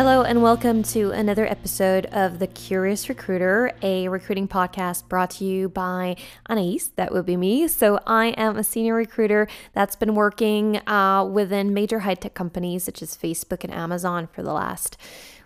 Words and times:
Hello, 0.00 0.22
and 0.22 0.42
welcome 0.42 0.82
to 0.82 1.10
another 1.10 1.44
episode 1.44 2.06
of 2.06 2.38
The 2.38 2.46
Curious 2.46 3.10
Recruiter, 3.10 3.72
a 3.82 4.08
recruiting 4.08 4.48
podcast 4.48 5.06
brought 5.10 5.28
to 5.32 5.44
you 5.44 5.68
by 5.68 6.16
Anais. 6.48 6.92
That 6.96 7.12
would 7.12 7.26
be 7.26 7.36
me. 7.36 7.68
So, 7.68 8.00
I 8.06 8.28
am 8.28 8.56
a 8.56 8.64
senior 8.64 8.94
recruiter 8.94 9.46
that's 9.74 9.96
been 9.96 10.14
working 10.14 10.78
uh, 10.88 11.26
within 11.30 11.74
major 11.74 11.98
high 11.98 12.14
tech 12.14 12.32
companies 12.32 12.82
such 12.82 13.02
as 13.02 13.14
Facebook 13.14 13.62
and 13.62 13.74
Amazon 13.74 14.26
for 14.26 14.42
the 14.42 14.54
last 14.54 14.96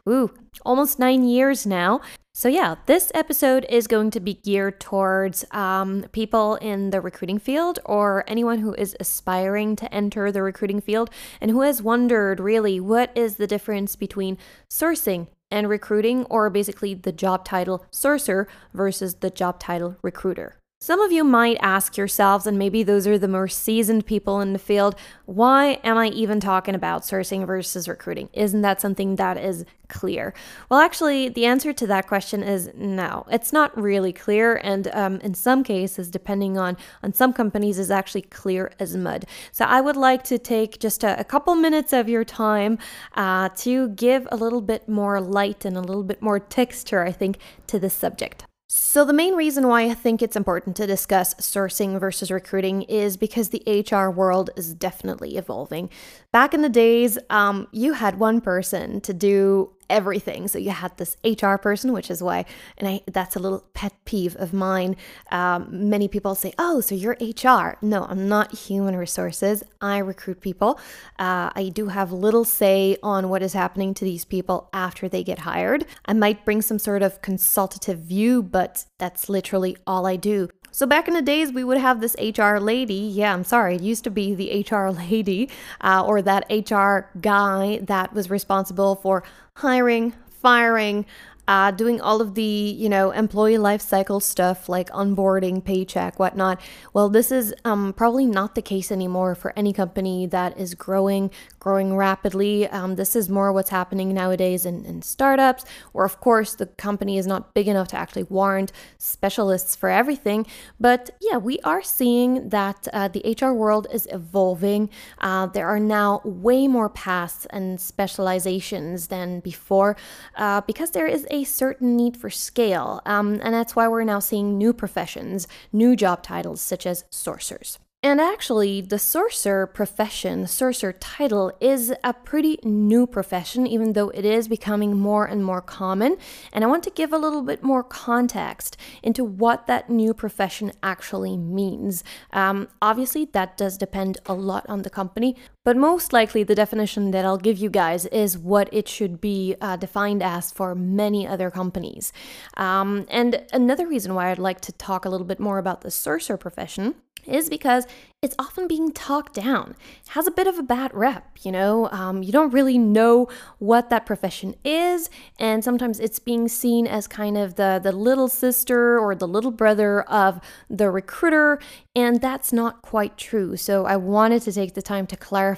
Ooh, 0.08 0.34
almost 0.66 0.98
nine 0.98 1.24
years 1.24 1.64
now. 1.66 2.00
So, 2.34 2.48
yeah, 2.48 2.74
this 2.86 3.12
episode 3.14 3.64
is 3.70 3.86
going 3.86 4.10
to 4.10 4.20
be 4.20 4.34
geared 4.34 4.80
towards 4.80 5.44
um, 5.52 6.06
people 6.12 6.56
in 6.56 6.90
the 6.90 7.00
recruiting 7.00 7.38
field 7.38 7.78
or 7.84 8.24
anyone 8.26 8.58
who 8.58 8.74
is 8.74 8.96
aspiring 8.98 9.76
to 9.76 9.94
enter 9.94 10.32
the 10.32 10.42
recruiting 10.42 10.80
field 10.80 11.10
and 11.40 11.50
who 11.50 11.60
has 11.60 11.80
wondered 11.80 12.40
really 12.40 12.80
what 12.80 13.16
is 13.16 13.36
the 13.36 13.46
difference 13.46 13.94
between 13.94 14.36
sourcing 14.68 15.28
and 15.50 15.68
recruiting, 15.68 16.24
or 16.24 16.50
basically 16.50 16.94
the 16.94 17.12
job 17.12 17.44
title 17.44 17.86
sourcer 17.92 18.46
versus 18.72 19.16
the 19.16 19.30
job 19.30 19.60
title 19.60 19.96
recruiter. 20.02 20.56
Some 20.84 21.00
of 21.00 21.10
you 21.10 21.24
might 21.24 21.56
ask 21.62 21.96
yourselves, 21.96 22.46
and 22.46 22.58
maybe 22.58 22.82
those 22.82 23.06
are 23.06 23.16
the 23.16 23.26
more 23.26 23.48
seasoned 23.48 24.04
people 24.04 24.42
in 24.42 24.52
the 24.52 24.58
field, 24.58 24.96
why 25.24 25.80
am 25.82 25.96
I 25.96 26.08
even 26.08 26.40
talking 26.40 26.74
about 26.74 27.04
sourcing 27.04 27.46
versus 27.46 27.88
recruiting? 27.88 28.28
Isn't 28.34 28.60
that 28.60 28.82
something 28.82 29.16
that 29.16 29.38
is 29.38 29.64
clear? 29.88 30.34
Well, 30.68 30.80
actually, 30.80 31.30
the 31.30 31.46
answer 31.46 31.72
to 31.72 31.86
that 31.86 32.06
question 32.06 32.42
is 32.42 32.70
no. 32.74 33.24
It's 33.30 33.50
not 33.50 33.74
really 33.80 34.12
clear, 34.12 34.56
and 34.56 34.88
um, 34.88 35.20
in 35.20 35.32
some 35.32 35.64
cases, 35.64 36.10
depending 36.10 36.58
on 36.58 36.76
on 37.02 37.14
some 37.14 37.32
companies, 37.32 37.78
is 37.78 37.90
actually 37.90 38.26
clear 38.40 38.70
as 38.78 38.94
mud. 38.94 39.24
So 39.52 39.64
I 39.64 39.80
would 39.80 39.96
like 39.96 40.22
to 40.24 40.38
take 40.38 40.80
just 40.80 41.02
a, 41.02 41.18
a 41.18 41.24
couple 41.24 41.54
minutes 41.54 41.94
of 41.94 42.10
your 42.10 42.24
time 42.24 42.76
uh, 43.14 43.48
to 43.56 43.88
give 43.88 44.28
a 44.30 44.36
little 44.36 44.60
bit 44.60 44.86
more 44.86 45.18
light 45.18 45.64
and 45.64 45.78
a 45.78 45.80
little 45.80 46.04
bit 46.04 46.20
more 46.20 46.38
texture, 46.38 47.02
I 47.02 47.12
think, 47.12 47.38
to 47.68 47.78
this 47.78 47.94
subject. 47.94 48.44
So, 48.66 49.04
the 49.04 49.12
main 49.12 49.34
reason 49.34 49.68
why 49.68 49.82
I 49.82 49.94
think 49.94 50.22
it's 50.22 50.36
important 50.36 50.74
to 50.76 50.86
discuss 50.86 51.34
sourcing 51.34 52.00
versus 52.00 52.30
recruiting 52.30 52.82
is 52.82 53.18
because 53.18 53.50
the 53.50 53.62
HR 53.90 54.08
world 54.08 54.48
is 54.56 54.72
definitely 54.72 55.36
evolving. 55.36 55.90
Back 56.32 56.54
in 56.54 56.62
the 56.62 56.70
days, 56.70 57.18
um, 57.28 57.68
you 57.72 57.92
had 57.92 58.18
one 58.18 58.40
person 58.40 59.02
to 59.02 59.12
do 59.12 59.73
everything. 59.88 60.48
So 60.48 60.58
you 60.58 60.70
had 60.70 60.96
this 60.96 61.16
HR 61.24 61.56
person, 61.56 61.92
which 61.92 62.10
is 62.10 62.22
why, 62.22 62.44
and 62.78 62.88
I 62.88 63.00
that's 63.06 63.36
a 63.36 63.38
little 63.38 63.64
pet 63.74 63.92
peeve 64.04 64.36
of 64.36 64.52
mine. 64.52 64.96
Um, 65.30 65.88
many 65.88 66.08
people 66.08 66.34
say, 66.34 66.52
"Oh, 66.58 66.80
so 66.80 66.94
you're 66.94 67.16
HR?" 67.20 67.76
No, 67.82 68.04
I'm 68.04 68.28
not 68.28 68.54
human 68.54 68.96
resources. 68.96 69.62
I 69.80 69.98
recruit 69.98 70.40
people. 70.40 70.78
Uh, 71.18 71.50
I 71.54 71.70
do 71.72 71.88
have 71.88 72.12
little 72.12 72.44
say 72.44 72.96
on 73.02 73.28
what 73.28 73.42
is 73.42 73.52
happening 73.52 73.94
to 73.94 74.04
these 74.04 74.24
people 74.24 74.68
after 74.72 75.08
they 75.08 75.24
get 75.24 75.40
hired. 75.40 75.84
I 76.06 76.12
might 76.12 76.44
bring 76.44 76.62
some 76.62 76.78
sort 76.78 77.02
of 77.02 77.22
consultative 77.22 78.00
view, 78.00 78.42
but 78.42 78.84
that's 78.98 79.28
literally 79.28 79.76
all 79.86 80.06
I 80.06 80.16
do. 80.16 80.48
So 80.74 80.86
back 80.86 81.06
in 81.06 81.14
the 81.14 81.22
days, 81.22 81.52
we 81.52 81.62
would 81.62 81.78
have 81.78 82.00
this 82.00 82.16
HR 82.18 82.56
lady. 82.56 82.94
Yeah, 82.94 83.32
I'm 83.32 83.44
sorry, 83.44 83.76
it 83.76 83.80
used 83.80 84.02
to 84.04 84.10
be 84.10 84.34
the 84.34 84.66
HR 84.68 84.88
lady 84.88 85.48
uh, 85.80 86.04
or 86.04 86.20
that 86.22 86.46
HR 86.50 87.08
guy 87.20 87.78
that 87.82 88.12
was 88.12 88.28
responsible 88.28 88.96
for 88.96 89.22
hiring, 89.54 90.14
firing, 90.42 91.06
uh, 91.46 91.70
doing 91.70 92.00
all 92.00 92.20
of 92.20 92.34
the 92.34 92.42
you 92.42 92.88
know 92.88 93.10
employee 93.10 93.58
life 93.58 93.82
cycle 93.82 94.18
stuff 94.18 94.68
like 94.68 94.88
onboarding 94.90 95.62
paycheck 95.62 96.18
whatnot 96.18 96.58
well 96.94 97.10
this 97.10 97.30
is 97.30 97.54
um, 97.66 97.92
probably 97.92 98.24
not 98.26 98.54
the 98.54 98.62
case 98.62 98.90
anymore 98.90 99.34
for 99.34 99.52
any 99.56 99.72
company 99.72 100.26
that 100.26 100.56
is 100.58 100.74
growing 100.74 101.30
growing 101.64 101.96
rapidly. 101.96 102.68
Um, 102.68 102.96
this 102.96 103.16
is 103.16 103.30
more 103.30 103.50
what's 103.50 103.70
happening 103.70 104.12
nowadays 104.12 104.66
in, 104.66 104.84
in 104.84 105.00
startups 105.00 105.64
where 105.92 106.04
of 106.04 106.20
course 106.20 106.54
the 106.54 106.66
company 106.66 107.16
is 107.16 107.26
not 107.26 107.54
big 107.54 107.66
enough 107.68 107.88
to 107.88 107.96
actually 107.96 108.24
warrant 108.24 108.70
specialists 108.98 109.74
for 109.74 109.88
everything. 109.88 110.46
But 110.78 111.02
yeah 111.22 111.38
we 111.38 111.58
are 111.60 111.82
seeing 111.82 112.50
that 112.50 112.86
uh, 112.92 113.08
the 113.08 113.22
hr 113.40 113.52
world 113.52 113.86
is 113.90 114.06
evolving. 114.12 114.90
Uh, 115.20 115.46
there 115.46 115.66
are 115.66 115.80
now 115.80 116.20
way 116.24 116.68
more 116.68 116.90
paths 116.90 117.46
and 117.48 117.80
specializations 117.80 119.08
than 119.08 119.40
before 119.40 119.96
uh, 120.36 120.60
because 120.60 120.90
there 120.90 121.06
is 121.06 121.26
a 121.30 121.44
certain 121.44 121.96
need 121.96 122.14
for 122.18 122.28
scale, 122.28 123.00
um, 123.06 123.40
and 123.42 123.54
that's 123.54 123.74
why 123.74 123.88
we're 123.88 124.04
now 124.04 124.18
seeing 124.18 124.58
new 124.58 124.74
professions, 124.74 125.48
new 125.72 125.96
job 125.96 126.22
titles 126.22 126.60
such 126.60 126.84
as 126.86 127.04
sourcers. 127.10 127.78
And 128.04 128.20
actually, 128.20 128.82
the 128.82 128.96
sourcer 128.96 129.72
profession, 129.72 130.42
the 130.42 130.46
sourcer 130.46 130.94
title, 131.00 131.50
is 131.58 131.90
a 132.04 132.12
pretty 132.12 132.58
new 132.62 133.06
profession, 133.06 133.66
even 133.66 133.94
though 133.94 134.10
it 134.10 134.26
is 134.26 134.46
becoming 134.46 134.94
more 134.94 135.24
and 135.24 135.42
more 135.42 135.62
common. 135.62 136.18
And 136.52 136.62
I 136.62 136.66
want 136.66 136.82
to 136.82 136.90
give 136.90 137.14
a 137.14 137.16
little 137.16 137.40
bit 137.40 137.62
more 137.62 137.82
context 137.82 138.76
into 139.02 139.24
what 139.24 139.66
that 139.68 139.88
new 139.88 140.12
profession 140.12 140.72
actually 140.82 141.38
means. 141.38 142.04
Um, 142.30 142.68
obviously, 142.82 143.24
that 143.32 143.56
does 143.56 143.78
depend 143.78 144.18
a 144.26 144.34
lot 144.34 144.66
on 144.68 144.82
the 144.82 144.90
company, 144.90 145.34
but 145.64 145.76
most 145.76 146.12
likely, 146.12 146.42
the 146.42 146.54
definition 146.54 147.10
that 147.12 147.24
I'll 147.24 147.38
give 147.38 147.58
you 147.58 147.70
guys 147.70 148.04
is 148.06 148.36
what 148.36 148.68
it 148.72 148.86
should 148.86 149.20
be 149.20 149.56
uh, 149.60 149.76
defined 149.76 150.22
as 150.22 150.52
for 150.52 150.74
many 150.74 151.26
other 151.26 151.50
companies. 151.50 152.12
Um, 152.56 153.06
and 153.08 153.44
another 153.52 153.86
reason 153.86 154.14
why 154.14 154.30
I'd 154.30 154.38
like 154.38 154.60
to 154.62 154.72
talk 154.72 155.04
a 155.04 155.08
little 155.08 155.26
bit 155.26 155.40
more 155.40 155.58
about 155.58 155.80
the 155.80 155.88
sourcer 155.88 156.38
profession 156.38 156.96
is 157.26 157.48
because 157.48 157.86
it's 158.22 158.34
often 158.38 158.66
being 158.66 158.90
talked 158.90 159.34
down. 159.34 159.76
It 160.02 160.08
has 160.08 160.26
a 160.26 160.30
bit 160.30 160.46
of 160.46 160.58
a 160.58 160.62
bad 160.62 160.92
rep, 160.94 161.38
you 161.42 161.52
know? 161.52 161.90
Um, 161.90 162.22
you 162.22 162.32
don't 162.32 162.52
really 162.52 162.78
know 162.78 163.28
what 163.58 163.90
that 163.90 164.06
profession 164.06 164.54
is, 164.64 165.10
and 165.38 165.62
sometimes 165.62 166.00
it's 166.00 166.18
being 166.18 166.48
seen 166.48 166.86
as 166.86 167.06
kind 167.06 167.36
of 167.36 167.56
the, 167.56 167.80
the 167.82 167.92
little 167.92 168.28
sister 168.28 168.98
or 168.98 169.14
the 169.14 169.28
little 169.28 169.50
brother 169.50 170.02
of 170.02 170.40
the 170.70 170.90
recruiter, 170.90 171.58
and 171.94 172.20
that's 172.20 172.52
not 172.52 172.80
quite 172.80 173.18
true. 173.18 173.56
So 173.56 173.84
I 173.84 173.96
wanted 173.96 174.40
to 174.42 174.52
take 174.52 174.72
the 174.72 174.82
time 174.82 175.06
to 175.08 175.16
clarify 175.16 175.53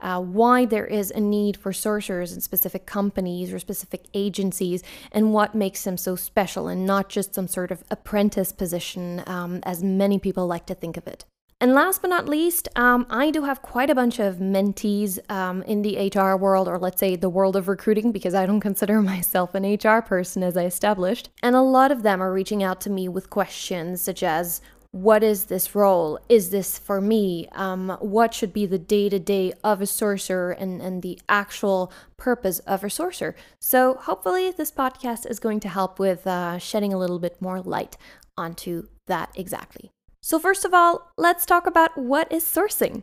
uh, 0.00 0.20
why 0.20 0.64
there 0.64 0.86
is 0.86 1.10
a 1.10 1.20
need 1.20 1.56
for 1.56 1.72
sorcerers 1.72 2.32
in 2.32 2.40
specific 2.40 2.86
companies 2.86 3.52
or 3.52 3.58
specific 3.58 4.06
agencies 4.14 4.82
and 5.12 5.32
what 5.32 5.54
makes 5.54 5.84
them 5.84 5.96
so 5.96 6.16
special 6.16 6.68
and 6.68 6.86
not 6.86 7.08
just 7.08 7.34
some 7.34 7.48
sort 7.48 7.70
of 7.70 7.84
apprentice 7.90 8.52
position 8.52 9.22
um, 9.26 9.60
as 9.64 9.82
many 9.82 10.18
people 10.18 10.46
like 10.46 10.66
to 10.66 10.74
think 10.74 10.96
of 10.96 11.06
it. 11.06 11.24
And 11.60 11.72
last 11.72 12.02
but 12.02 12.08
not 12.08 12.28
least, 12.28 12.68
um, 12.76 13.06
I 13.08 13.30
do 13.30 13.44
have 13.44 13.62
quite 13.62 13.88
a 13.88 13.94
bunch 13.94 14.18
of 14.18 14.36
mentees 14.36 15.18
um, 15.30 15.62
in 15.62 15.82
the 15.82 16.10
HR 16.14 16.36
world, 16.36 16.68
or 16.68 16.78
let's 16.78 17.00
say 17.00 17.16
the 17.16 17.30
world 17.30 17.56
of 17.56 17.68
recruiting, 17.68 18.12
because 18.12 18.34
I 18.34 18.44
don't 18.44 18.60
consider 18.60 19.00
myself 19.14 19.54
an 19.54 19.64
HR 19.64 20.02
person 20.02 20.42
as 20.42 20.56
I 20.56 20.64
established. 20.64 21.30
And 21.42 21.56
a 21.56 21.62
lot 21.62 21.90
of 21.90 22.02
them 22.02 22.22
are 22.22 22.32
reaching 22.32 22.62
out 22.62 22.80
to 22.82 22.90
me 22.90 23.08
with 23.08 23.30
questions 23.30 24.00
such 24.00 24.22
as, 24.22 24.60
what 24.94 25.24
is 25.24 25.46
this 25.46 25.74
role? 25.74 26.20
Is 26.28 26.50
this 26.50 26.78
for 26.78 27.00
me? 27.00 27.48
Um, 27.50 27.96
what 27.98 28.32
should 28.32 28.52
be 28.52 28.64
the 28.64 28.78
day 28.78 29.08
to 29.08 29.18
day 29.18 29.52
of 29.64 29.82
a 29.82 29.86
sorcerer 29.86 30.52
and, 30.52 30.80
and 30.80 31.02
the 31.02 31.18
actual 31.28 31.92
purpose 32.16 32.60
of 32.60 32.84
a 32.84 32.90
sorcerer? 32.90 33.34
So, 33.58 33.94
hopefully, 33.94 34.52
this 34.52 34.70
podcast 34.70 35.28
is 35.28 35.40
going 35.40 35.58
to 35.60 35.68
help 35.68 35.98
with 35.98 36.28
uh, 36.28 36.58
shedding 36.58 36.92
a 36.92 36.98
little 36.98 37.18
bit 37.18 37.42
more 37.42 37.60
light 37.60 37.96
onto 38.38 38.86
that 39.06 39.32
exactly. 39.34 39.90
So, 40.20 40.38
first 40.38 40.64
of 40.64 40.72
all, 40.72 41.10
let's 41.16 41.44
talk 41.44 41.66
about 41.66 41.98
what 41.98 42.30
is 42.30 42.44
sourcing. 42.44 43.02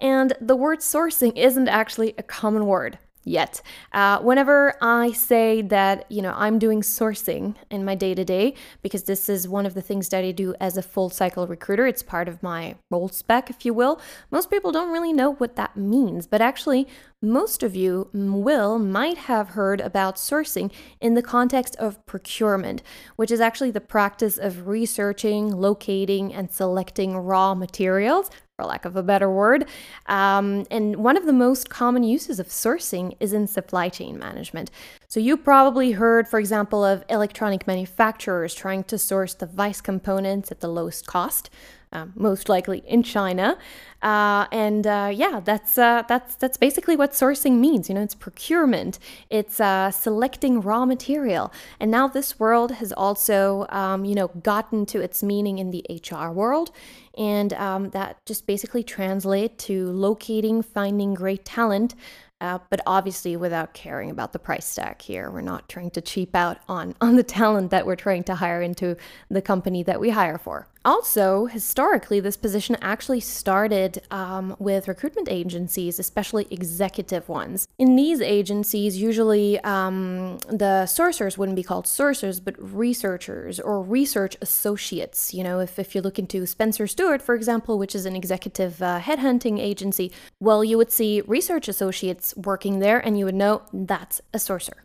And 0.00 0.34
the 0.40 0.54
word 0.54 0.78
sourcing 0.78 1.36
isn't 1.36 1.66
actually 1.66 2.14
a 2.16 2.22
common 2.22 2.64
word 2.66 2.98
yet. 3.24 3.60
Uh, 3.92 4.18
whenever 4.20 4.74
I 4.80 5.12
say 5.12 5.62
that, 5.62 6.10
you 6.10 6.22
know, 6.22 6.34
I'm 6.36 6.58
doing 6.58 6.82
sourcing 6.82 7.56
in 7.70 7.84
my 7.84 7.94
day 7.94 8.14
to 8.14 8.24
day, 8.24 8.54
because 8.82 9.04
this 9.04 9.28
is 9.28 9.48
one 9.48 9.66
of 9.66 9.74
the 9.74 9.82
things 9.82 10.08
that 10.10 10.24
I 10.24 10.30
do 10.30 10.54
as 10.60 10.76
a 10.76 10.82
full 10.82 11.10
cycle 11.10 11.46
recruiter, 11.46 11.86
it's 11.86 12.02
part 12.02 12.28
of 12.28 12.42
my 12.42 12.76
role 12.90 13.08
spec, 13.08 13.50
if 13.50 13.64
you 13.64 13.74
will. 13.74 14.00
Most 14.30 14.50
people 14.50 14.72
don't 14.72 14.92
really 14.92 15.12
know 15.12 15.34
what 15.34 15.56
that 15.56 15.76
means, 15.76 16.26
but 16.26 16.40
actually, 16.40 16.86
most 17.22 17.62
of 17.62 17.74
you 17.74 18.10
will, 18.12 18.78
might 18.78 19.16
have 19.16 19.50
heard 19.50 19.80
about 19.80 20.16
sourcing 20.16 20.70
in 21.00 21.14
the 21.14 21.22
context 21.22 21.74
of 21.76 22.04
procurement, 22.04 22.82
which 23.16 23.30
is 23.30 23.40
actually 23.40 23.70
the 23.70 23.80
practice 23.80 24.36
of 24.36 24.66
researching, 24.66 25.50
locating, 25.50 26.34
and 26.34 26.50
selecting 26.50 27.16
raw 27.16 27.54
materials 27.54 28.30
for 28.56 28.64
lack 28.64 28.84
of 28.84 28.94
a 28.94 29.02
better 29.02 29.28
word. 29.28 29.66
Um, 30.06 30.64
and 30.70 30.96
one 30.96 31.16
of 31.16 31.26
the 31.26 31.32
most 31.32 31.70
common 31.70 32.04
uses 32.04 32.38
of 32.38 32.48
sourcing 32.48 33.16
is 33.18 33.32
in 33.32 33.48
supply 33.48 33.88
chain 33.88 34.16
management. 34.16 34.70
So, 35.08 35.18
you 35.18 35.36
probably 35.36 35.92
heard, 35.92 36.28
for 36.28 36.38
example, 36.38 36.84
of 36.84 37.04
electronic 37.08 37.66
manufacturers 37.66 38.54
trying 38.54 38.84
to 38.84 38.98
source 38.98 39.34
device 39.34 39.80
components 39.80 40.52
at 40.52 40.60
the 40.60 40.68
lowest 40.68 41.04
cost 41.06 41.50
um, 41.94 42.12
most 42.16 42.48
likely 42.48 42.82
in 42.86 43.02
China. 43.02 43.56
Uh, 44.02 44.46
and 44.52 44.86
uh, 44.86 45.10
yeah, 45.12 45.40
that's 45.42 45.78
uh, 45.78 46.02
that's 46.06 46.34
that's 46.34 46.58
basically 46.58 46.96
what 46.96 47.12
sourcing 47.12 47.58
means. 47.58 47.88
You 47.88 47.94
know, 47.94 48.02
it's 48.02 48.14
procurement, 48.14 48.98
it's 49.30 49.60
uh, 49.60 49.90
selecting 49.90 50.60
raw 50.60 50.84
material, 50.84 51.50
and 51.80 51.90
now 51.90 52.06
this 52.08 52.38
world 52.38 52.72
has 52.72 52.92
also 52.92 53.66
um, 53.70 54.04
you 54.04 54.14
know 54.14 54.28
gotten 54.28 54.84
to 54.86 55.00
its 55.00 55.22
meaning 55.22 55.58
in 55.58 55.70
the 55.70 55.84
HR 55.90 56.28
world, 56.30 56.70
and 57.16 57.54
um, 57.54 57.90
that 57.90 58.18
just 58.26 58.46
basically 58.46 58.82
translate 58.82 59.56
to 59.60 59.90
locating, 59.90 60.60
finding 60.62 61.14
great 61.14 61.44
talent. 61.46 61.94
uh, 62.40 62.58
but 62.68 62.80
obviously 62.86 63.36
without 63.36 63.72
caring 63.72 64.10
about 64.10 64.32
the 64.32 64.38
price 64.38 64.74
tag 64.74 65.00
here. 65.00 65.30
We're 65.30 65.40
not 65.40 65.68
trying 65.68 65.90
to 65.92 66.00
cheap 66.02 66.34
out 66.36 66.58
on, 66.68 66.94
on 67.00 67.16
the 67.16 67.22
talent 67.22 67.70
that 67.70 67.86
we're 67.86 67.96
trying 67.96 68.24
to 68.24 68.34
hire 68.34 68.60
into 68.60 68.96
the 69.30 69.40
company 69.40 69.82
that 69.84 69.98
we 69.98 70.10
hire 70.10 70.36
for. 70.36 70.68
Also, 70.84 71.46
historically, 71.46 72.20
this 72.20 72.36
position 72.36 72.76
actually 72.82 73.20
started 73.20 74.02
um, 74.10 74.54
with 74.58 74.86
recruitment 74.86 75.28
agencies, 75.30 75.98
especially 75.98 76.46
executive 76.50 77.26
ones. 77.26 77.66
In 77.78 77.96
these 77.96 78.20
agencies, 78.20 79.00
usually 79.00 79.58
um, 79.60 80.38
the 80.48 80.84
sourcers 80.86 81.38
wouldn't 81.38 81.56
be 81.56 81.62
called 81.62 81.86
sourcers, 81.86 82.42
but 82.44 82.54
researchers 82.58 83.58
or 83.58 83.80
research 83.80 84.36
associates. 84.42 85.32
You 85.32 85.42
know, 85.42 85.58
if, 85.58 85.78
if 85.78 85.94
you 85.94 86.02
look 86.02 86.18
into 86.18 86.46
Spencer 86.46 86.86
Stuart, 86.86 87.22
for 87.22 87.34
example, 87.34 87.78
which 87.78 87.94
is 87.94 88.04
an 88.04 88.14
executive 88.14 88.82
uh, 88.82 89.00
headhunting 89.00 89.58
agency, 89.58 90.12
well, 90.38 90.62
you 90.62 90.76
would 90.76 90.92
see 90.92 91.22
research 91.26 91.66
associates 91.66 92.34
working 92.36 92.80
there 92.80 92.98
and 92.98 93.18
you 93.18 93.24
would 93.24 93.34
know 93.34 93.62
that's 93.72 94.20
a 94.34 94.38
sourcer. 94.38 94.83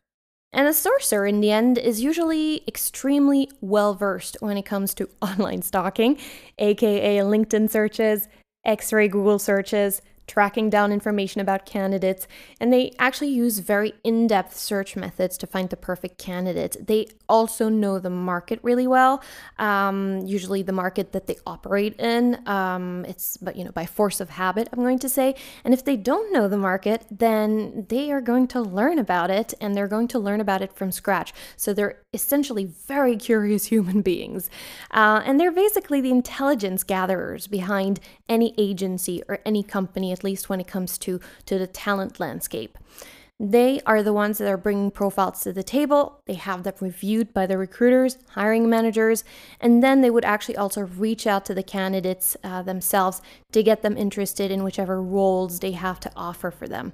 And 0.51 0.67
a 0.67 0.71
sourcer, 0.71 1.29
in 1.29 1.41
the 1.41 1.51
end, 1.51 1.77
is 1.77 2.01
usually 2.01 2.63
extremely 2.67 3.49
well 3.61 3.93
versed 3.93 4.37
when 4.39 4.57
it 4.57 4.65
comes 4.65 4.93
to 4.95 5.09
online 5.21 5.61
stalking, 5.61 6.17
aka 6.57 7.17
LinkedIn 7.17 7.69
searches, 7.69 8.27
X 8.65 8.91
ray 8.91 9.07
Google 9.07 9.39
searches, 9.39 10.01
tracking 10.29 10.69
down 10.69 10.93
information 10.93 11.41
about 11.41 11.65
candidates, 11.65 12.27
and 12.59 12.71
they 12.71 12.93
actually 12.99 13.29
use 13.29 13.59
very 13.59 13.93
in 14.03 14.27
depth 14.27 14.55
search 14.55 14.95
methods 14.95 15.37
to 15.39 15.47
find 15.47 15.69
the 15.69 15.75
perfect 15.75 16.17
candidate. 16.19 16.77
They 16.85 17.07
also 17.27 17.67
know 17.67 17.99
the 17.99 18.11
market 18.11 18.59
really 18.61 18.87
well, 18.87 19.21
um, 19.57 20.21
usually 20.25 20.61
the 20.61 20.71
market 20.71 21.11
that 21.11 21.25
they 21.27 21.37
operate 21.45 21.99
in. 21.99 22.47
Um, 22.47 23.05
it's, 23.05 23.37
but 23.37 23.55
you 23.55 23.63
know, 23.63 23.71
by 23.71 23.85
force 23.87 24.21
of 24.21 24.29
habit, 24.29 24.69
I'm 24.71 24.79
going 24.79 24.99
to 24.99 25.09
say. 25.09 25.35
And 25.63 25.73
if 25.73 25.83
they 25.83 25.97
don't 25.97 26.31
know 26.31 26.47
the 26.47 26.57
market, 26.57 27.05
then 27.09 27.87
they 27.89 28.11
are 28.11 28.21
going 28.21 28.47
to 28.49 28.61
learn 28.61 28.99
about 28.99 29.31
it 29.31 29.53
and 29.59 29.75
they're 29.75 29.87
going 29.87 30.07
to 30.09 30.19
learn 30.19 30.41
about 30.41 30.61
it 30.61 30.71
from 30.71 30.91
scratch. 30.91 31.33
So 31.57 31.73
they're 31.73 32.01
essentially 32.13 32.65
very 32.65 33.17
curious 33.29 33.65
human 33.65 34.01
beings. 34.01 34.49
Uh, 34.91 35.21
and 35.25 35.39
they're 35.39 35.51
basically 35.51 36.01
the 36.01 36.11
intelligence 36.11 36.83
gatherers 36.83 37.47
behind 37.47 37.99
any 38.29 38.53
agency 38.57 39.21
or 39.27 39.39
any 39.45 39.63
company 39.63 40.11
at 40.11 40.23
least 40.23 40.47
when 40.47 40.61
it 40.61 40.67
comes 40.67 40.97
to, 40.99 41.19
to 41.45 41.57
the 41.57 41.67
talent 41.67 42.19
landscape. 42.19 42.77
They 43.41 43.79
are 43.85 44.03
the 44.03 44.11
ones 44.11 44.37
that 44.37 44.49
are 44.49 44.57
bringing 44.57 44.91
profiles 44.91 45.39
to 45.41 45.53
the 45.53 45.63
table. 45.63 46.21
They 46.25 46.33
have 46.33 46.63
them 46.63 46.73
reviewed 46.81 47.33
by 47.33 47.45
the 47.45 47.57
recruiters, 47.57 48.17
hiring 48.31 48.69
managers, 48.69 49.23
and 49.61 49.81
then 49.81 50.01
they 50.01 50.09
would 50.09 50.25
actually 50.25 50.57
also 50.57 50.81
reach 50.81 51.25
out 51.25 51.45
to 51.45 51.53
the 51.53 51.63
candidates 51.63 52.35
uh, 52.43 52.61
themselves 52.63 53.21
to 53.53 53.63
get 53.63 53.81
them 53.81 53.95
interested 53.95 54.51
in 54.51 54.65
whichever 54.65 55.01
roles 55.01 55.59
they 55.59 55.71
have 55.71 56.01
to 56.01 56.11
offer 56.17 56.51
for 56.51 56.67
them. 56.67 56.91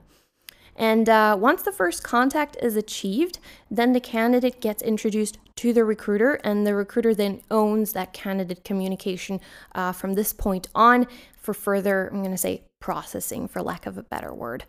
And 0.76 1.08
uh, 1.08 1.38
once 1.40 1.64
the 1.64 1.72
first 1.72 2.04
contact 2.04 2.58
is 2.62 2.76
achieved, 2.76 3.40
then 3.72 3.94
the 3.94 4.00
candidate 4.00 4.60
gets 4.60 4.82
introduced 4.82 5.38
to 5.58 5.72
the 5.72 5.86
recruiter, 5.86 6.34
and 6.44 6.68
the 6.68 6.76
recruiter 6.76 7.14
then 7.14 7.42
owns 7.50 7.94
that 7.94 8.12
candidate 8.12 8.66
communication 8.66 9.40
uh, 9.74 9.94
from 9.94 10.14
this 10.14 10.34
point 10.34 10.68
on 10.76 11.08
for 11.40 11.54
further, 11.54 12.10
I'm 12.12 12.20
going 12.20 12.32
to 12.32 12.38
say, 12.38 12.64
processing, 12.80 13.48
for 13.48 13.62
lack 13.62 13.86
of 13.86 13.98
a 13.98 14.04
better 14.04 14.34
word. 14.34 14.66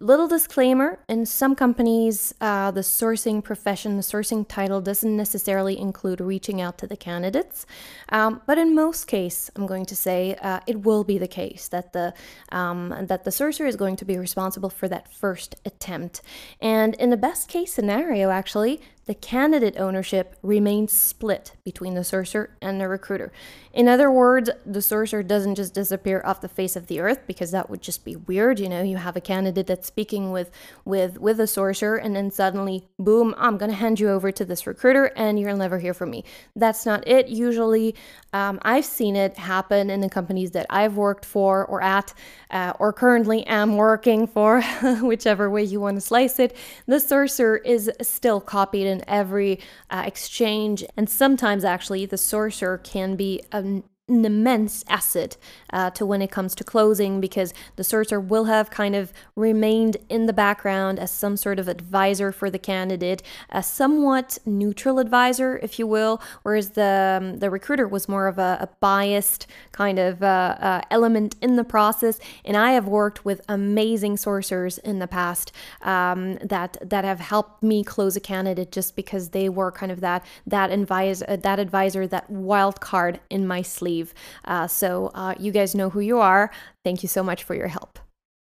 Little 0.00 0.28
disclaimer 0.28 1.00
in 1.08 1.26
some 1.26 1.56
companies, 1.56 2.32
uh, 2.40 2.70
the 2.70 2.82
sourcing 2.82 3.42
profession, 3.42 3.96
the 3.96 4.02
sourcing 4.02 4.46
title 4.46 4.80
doesn't 4.80 5.16
necessarily 5.16 5.76
include 5.76 6.20
reaching 6.20 6.60
out 6.60 6.78
to 6.78 6.86
the 6.86 6.96
candidates. 6.96 7.66
Um, 8.10 8.40
but 8.46 8.58
in 8.58 8.76
most 8.76 9.08
cases, 9.08 9.50
I'm 9.56 9.66
going 9.66 9.86
to 9.86 9.96
say 9.96 10.36
uh, 10.40 10.60
it 10.68 10.82
will 10.82 11.02
be 11.02 11.18
the 11.18 11.26
case 11.26 11.66
that 11.68 11.94
the, 11.94 12.14
um, 12.52 12.94
that 13.08 13.24
the 13.24 13.30
sourcer 13.30 13.66
is 13.66 13.74
going 13.74 13.96
to 13.96 14.04
be 14.04 14.16
responsible 14.16 14.70
for 14.70 14.86
that 14.86 15.12
first 15.12 15.56
attempt. 15.64 16.22
And 16.60 16.94
in 16.94 17.10
the 17.10 17.16
best 17.16 17.48
case 17.48 17.72
scenario, 17.72 18.30
actually, 18.30 18.80
the 19.08 19.14
candidate 19.14 19.78
ownership 19.78 20.36
remains 20.42 20.92
split 20.92 21.52
between 21.64 21.94
the 21.94 22.02
sourcer 22.02 22.48
and 22.60 22.78
the 22.78 22.86
recruiter. 22.86 23.32
In 23.72 23.88
other 23.88 24.10
words, 24.10 24.50
the 24.66 24.80
sourcer 24.80 25.26
doesn't 25.26 25.54
just 25.54 25.72
disappear 25.72 26.20
off 26.26 26.42
the 26.42 26.48
face 26.48 26.76
of 26.76 26.88
the 26.88 27.00
earth 27.00 27.20
because 27.26 27.50
that 27.52 27.70
would 27.70 27.80
just 27.80 28.04
be 28.04 28.16
weird. 28.16 28.60
You 28.60 28.68
know, 28.68 28.82
you 28.82 28.98
have 28.98 29.16
a 29.16 29.20
candidate 29.22 29.66
that's 29.66 29.86
speaking 29.86 30.30
with 30.30 30.50
with 30.84 31.18
with 31.18 31.40
a 31.40 31.44
sourcer, 31.44 31.98
and 32.02 32.14
then 32.14 32.30
suddenly, 32.30 32.86
boom, 32.98 33.34
I'm 33.38 33.56
gonna 33.56 33.72
hand 33.72 33.98
you 33.98 34.10
over 34.10 34.30
to 34.30 34.44
this 34.44 34.66
recruiter, 34.66 35.06
and 35.16 35.40
you'll 35.40 35.56
never 35.56 35.78
hear 35.78 35.94
from 35.94 36.10
me. 36.10 36.22
That's 36.54 36.84
not 36.84 37.06
it. 37.08 37.28
Usually, 37.28 37.94
um, 38.34 38.58
I've 38.60 38.84
seen 38.84 39.16
it 39.16 39.38
happen 39.38 39.88
in 39.88 40.02
the 40.02 40.10
companies 40.10 40.50
that 40.50 40.66
I've 40.68 40.98
worked 40.98 41.24
for 41.24 41.64
or 41.64 41.82
at, 41.82 42.12
uh, 42.50 42.74
or 42.78 42.92
currently 42.92 43.46
am 43.46 43.76
working 43.76 44.26
for, 44.26 44.60
whichever 45.00 45.48
way 45.48 45.64
you 45.64 45.80
want 45.80 45.96
to 45.96 46.02
slice 46.02 46.38
it. 46.38 46.54
The 46.86 46.96
sourcer 46.96 47.58
is 47.64 47.90
still 48.02 48.40
copied 48.40 48.97
every 49.06 49.60
uh, 49.90 50.04
exchange, 50.06 50.84
and 50.96 51.08
sometimes 51.08 51.64
actually 51.64 52.06
the 52.06 52.18
sorcerer 52.18 52.78
can 52.78 53.16
be 53.16 53.42
a 53.52 53.82
an 54.08 54.24
immense 54.24 54.84
asset 54.88 55.36
uh, 55.72 55.90
to 55.90 56.06
when 56.06 56.22
it 56.22 56.30
comes 56.30 56.54
to 56.54 56.64
closing 56.64 57.20
because 57.20 57.52
the 57.76 57.82
sourcer 57.82 58.24
will 58.24 58.44
have 58.44 58.70
kind 58.70 58.94
of 58.94 59.12
remained 59.36 59.96
in 60.08 60.26
the 60.26 60.32
background 60.32 60.98
as 60.98 61.10
some 61.10 61.36
sort 61.36 61.58
of 61.58 61.68
advisor 61.68 62.32
for 62.32 62.50
the 62.50 62.58
candidate, 62.58 63.22
a 63.50 63.62
somewhat 63.62 64.38
neutral 64.46 64.98
advisor, 64.98 65.58
if 65.62 65.78
you 65.78 65.86
will, 65.86 66.20
whereas 66.42 66.70
the 66.70 67.18
um, 67.18 67.38
the 67.38 67.50
recruiter 67.50 67.86
was 67.86 68.08
more 68.08 68.26
of 68.26 68.38
a, 68.38 68.58
a 68.60 68.68
biased 68.80 69.46
kind 69.72 69.98
of 69.98 70.22
uh, 70.22 70.56
uh, 70.60 70.80
element 70.90 71.36
in 71.40 71.56
the 71.56 71.64
process. 71.64 72.18
And 72.44 72.56
I 72.56 72.72
have 72.72 72.86
worked 72.86 73.24
with 73.24 73.40
amazing 73.48 74.16
sourcers 74.16 74.78
in 74.80 74.98
the 74.98 75.06
past 75.06 75.52
um, 75.82 76.36
that 76.36 76.76
that 76.82 77.04
have 77.04 77.20
helped 77.20 77.62
me 77.62 77.84
close 77.84 78.16
a 78.16 78.20
candidate 78.20 78.72
just 78.72 78.96
because 78.96 79.30
they 79.30 79.48
were 79.48 79.70
kind 79.70 79.92
of 79.92 80.00
that 80.00 80.24
that 80.46 80.70
advisor, 80.70 81.36
that 81.36 81.58
advisor, 81.58 82.06
that 82.06 82.30
wild 82.30 82.80
card 82.80 83.20
in 83.30 83.46
my 83.46 83.62
sleeve. 83.62 83.97
Uh, 84.44 84.66
so 84.66 85.10
uh, 85.14 85.34
you 85.38 85.52
guys 85.52 85.74
know 85.74 85.90
who 85.90 86.00
you 86.00 86.18
are. 86.18 86.50
Thank 86.84 87.02
you 87.02 87.08
so 87.08 87.22
much 87.22 87.44
for 87.44 87.54
your 87.54 87.68
help. 87.68 87.98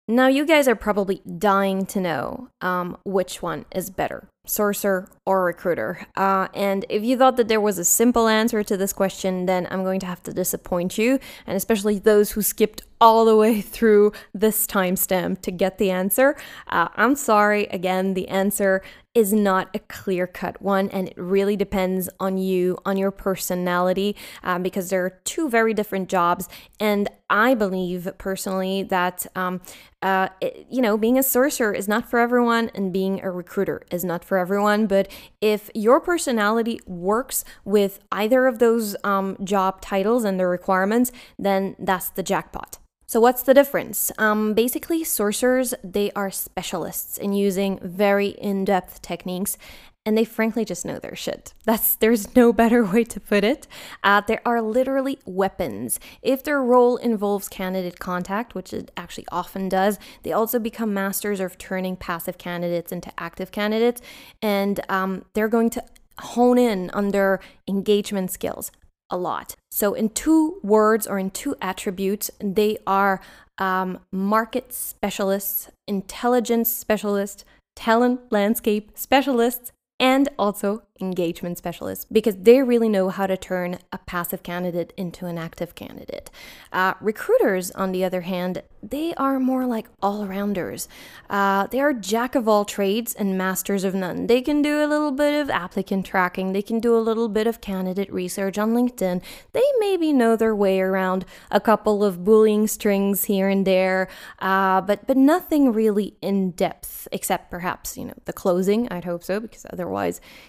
Now, 0.07 0.27
you 0.27 0.45
guys 0.45 0.67
are 0.67 0.75
probably 0.75 1.23
dying 1.25 1.87
to 1.87 1.99
know 1.99 2.49
um, 2.61 2.95
which 3.05 3.41
one 3.41 3.65
is 3.73 3.89
better, 3.89 4.27
sorcerer 4.45 5.09
or 5.25 5.45
recruiter. 5.45 6.05
Uh, 6.15 6.47
and 6.53 6.85
if 6.89 7.03
you 7.03 7.17
thought 7.17 7.37
that 7.37 7.47
there 7.47 7.59
was 7.59 7.79
a 7.79 7.83
simple 7.83 8.27
answer 8.27 8.63
to 8.63 8.77
this 8.77 8.93
question, 8.93 9.47
then 9.47 9.67
I'm 9.71 9.83
going 9.83 9.99
to 10.01 10.05
have 10.05 10.21
to 10.23 10.31
disappoint 10.31 10.99
you, 10.99 11.19
and 11.47 11.57
especially 11.57 11.97
those 11.97 12.33
who 12.33 12.43
skipped 12.43 12.83
all 13.01 13.25
the 13.25 13.35
way 13.35 13.61
through 13.61 14.11
this 14.33 14.65
timestamp 14.65 15.41
to 15.41 15.51
get 15.51 15.77
the 15.77 15.91
answer. 15.91 16.35
Uh, 16.67 16.87
I'm 16.95 17.15
sorry, 17.15 17.65
again, 17.65 18.13
the 18.13 18.27
answer 18.27 18.81
is 19.13 19.31
not 19.31 19.69
a 19.73 19.79
clear 19.79 20.27
cut 20.27 20.61
one, 20.61 20.89
and 20.89 21.07
it 21.07 21.17
really 21.17 21.55
depends 21.55 22.09
on 22.19 22.37
you, 22.37 22.77
on 22.85 22.97
your 22.97 23.11
personality, 23.11 24.15
um, 24.43 24.61
because 24.61 24.89
there 24.89 25.05
are 25.05 25.21
two 25.23 25.49
very 25.49 25.73
different 25.73 26.09
jobs. 26.09 26.49
And 26.81 27.07
I 27.29 27.53
believe 27.53 28.09
personally 28.17 28.83
that, 28.83 29.25
um, 29.35 29.61
uh, 30.01 30.27
it, 30.41 30.67
you 30.69 30.81
know, 30.81 30.97
being 30.97 31.17
a 31.17 31.23
sorcerer 31.23 31.73
is 31.73 31.87
not 31.87 32.09
for 32.09 32.19
everyone, 32.19 32.69
and 32.75 32.91
being 32.91 33.23
a 33.23 33.31
recruiter 33.31 33.83
is 33.89 34.03
not 34.03 34.25
for 34.25 34.37
everyone. 34.37 34.85
But 34.85 35.09
if 35.39 35.69
your 35.73 36.01
personality 36.01 36.81
works 36.85 37.45
with 37.63 37.99
either 38.11 38.47
of 38.47 38.59
those 38.59 38.97
um, 39.05 39.37
job 39.43 39.79
titles 39.79 40.25
and 40.25 40.37
the 40.37 40.45
requirements, 40.45 41.13
then 41.39 41.77
that's 41.79 42.09
the 42.09 42.23
jackpot. 42.23 42.79
So 43.07 43.19
what's 43.19 43.43
the 43.43 43.53
difference? 43.53 44.11
Um, 44.17 44.53
basically, 44.55 45.03
sorcerers, 45.03 45.75
they 45.83 46.11
are 46.15 46.31
specialists 46.31 47.17
in 47.19 47.33
using 47.33 47.79
very 47.83 48.29
in-depth 48.29 49.03
techniques, 49.03 49.59
and 50.07 50.17
they 50.17 50.25
frankly 50.25 50.65
just 50.65 50.85
know 50.85 50.97
their 50.97 51.15
shit. 51.15 51.53
That's 51.65 51.95
there's 51.95 52.35
no 52.35 52.51
better 52.51 52.83
way 52.83 53.03
to 53.03 53.19
put 53.19 53.43
it. 53.43 53.67
Uh, 54.03 54.21
there 54.21 54.41
are 54.43 54.59
literally 54.59 55.19
weapons. 55.25 55.99
If 56.23 56.43
their 56.43 56.61
role 56.61 56.97
involves 56.97 57.47
candidate 57.47 57.99
contact, 57.99 58.55
which 58.55 58.73
it 58.73 58.91
actually 58.97 59.27
often 59.31 59.69
does, 59.69 59.99
they 60.23 60.31
also 60.31 60.57
become 60.57 60.91
masters 60.93 61.39
of 61.39 61.59
turning 61.59 61.95
passive 61.95 62.39
candidates 62.39 62.91
into 62.91 63.11
active 63.19 63.51
candidates, 63.51 64.01
and 64.41 64.79
um, 64.89 65.25
they're 65.33 65.47
going 65.47 65.69
to 65.71 65.83
hone 66.19 66.57
in 66.57 66.89
on 66.91 67.09
their 67.09 67.39
engagement 67.67 68.31
skills, 68.31 68.71
a 69.09 69.17
lot. 69.17 69.55
So, 69.71 69.93
in 69.93 70.09
two 70.09 70.59
words 70.63 71.07
or 71.07 71.19
in 71.19 71.31
two 71.31 71.55
attributes, 71.61 72.31
they 72.39 72.77
are 72.87 73.21
um, 73.57 73.99
market 74.11 74.73
specialists, 74.73 75.69
intelligence 75.87 76.73
specialists, 76.73 77.45
talent 77.75 78.31
landscape 78.31 78.91
specialists, 78.95 79.71
and 79.99 80.29
also 80.37 80.83
engagement 81.01 81.57
specialists 81.57 82.05
because 82.05 82.35
they 82.37 82.61
really 82.61 82.87
know 82.87 83.09
how 83.09 83.27
to 83.27 83.35
turn 83.35 83.77
a 83.91 83.97
passive 83.97 84.43
candidate 84.43 84.93
into 84.95 85.25
an 85.25 85.37
active 85.37 85.75
candidate. 85.75 86.31
Uh, 86.71 86.93
recruiters, 87.01 87.71
on 87.71 87.91
the 87.91 88.03
other 88.03 88.21
hand, 88.21 88.63
they 88.81 89.13
are 89.15 89.39
more 89.39 89.65
like 89.65 89.87
all 90.01 90.25
rounders. 90.25 90.87
Uh, 91.29 91.67
they 91.67 91.79
are 91.79 91.91
jack 91.93 92.35
of 92.35 92.47
all 92.47 92.63
trades 92.63 93.13
and 93.13 93.37
masters 93.37 93.83
of 93.83 93.93
none. 93.93 94.27
They 94.27 94.41
can 94.41 94.61
do 94.61 94.83
a 94.83 94.87
little 94.87 95.11
bit 95.11 95.33
of 95.41 95.49
applicant 95.49 96.05
tracking, 96.05 96.53
they 96.53 96.61
can 96.61 96.79
do 96.79 96.95
a 96.95 96.99
little 96.99 97.29
bit 97.29 97.47
of 97.47 97.61
candidate 97.61 98.11
research 98.13 98.57
on 98.57 98.73
LinkedIn. 98.73 99.21
They 99.53 99.63
maybe 99.79 100.13
know 100.13 100.35
their 100.35 100.55
way 100.55 100.79
around 100.79 101.25
a 101.51 101.59
couple 101.59 102.03
of 102.03 102.19
Boolean 102.19 102.69
strings 102.69 103.25
here 103.25 103.49
and 103.49 103.65
there, 103.65 104.07
uh, 104.39 104.81
but 104.81 105.07
but 105.07 105.17
nothing 105.17 105.73
really 105.73 106.15
in 106.21 106.51
depth, 106.51 107.07
except 107.11 107.49
perhaps 107.49 107.97
you 107.97 108.05
know 108.05 108.13
the 108.25 108.33
closing. 108.33 108.87
I'd 108.89 109.05
hope 109.05 109.23
so 109.23 109.39
because 109.39 109.65
otherwise, 109.71 109.84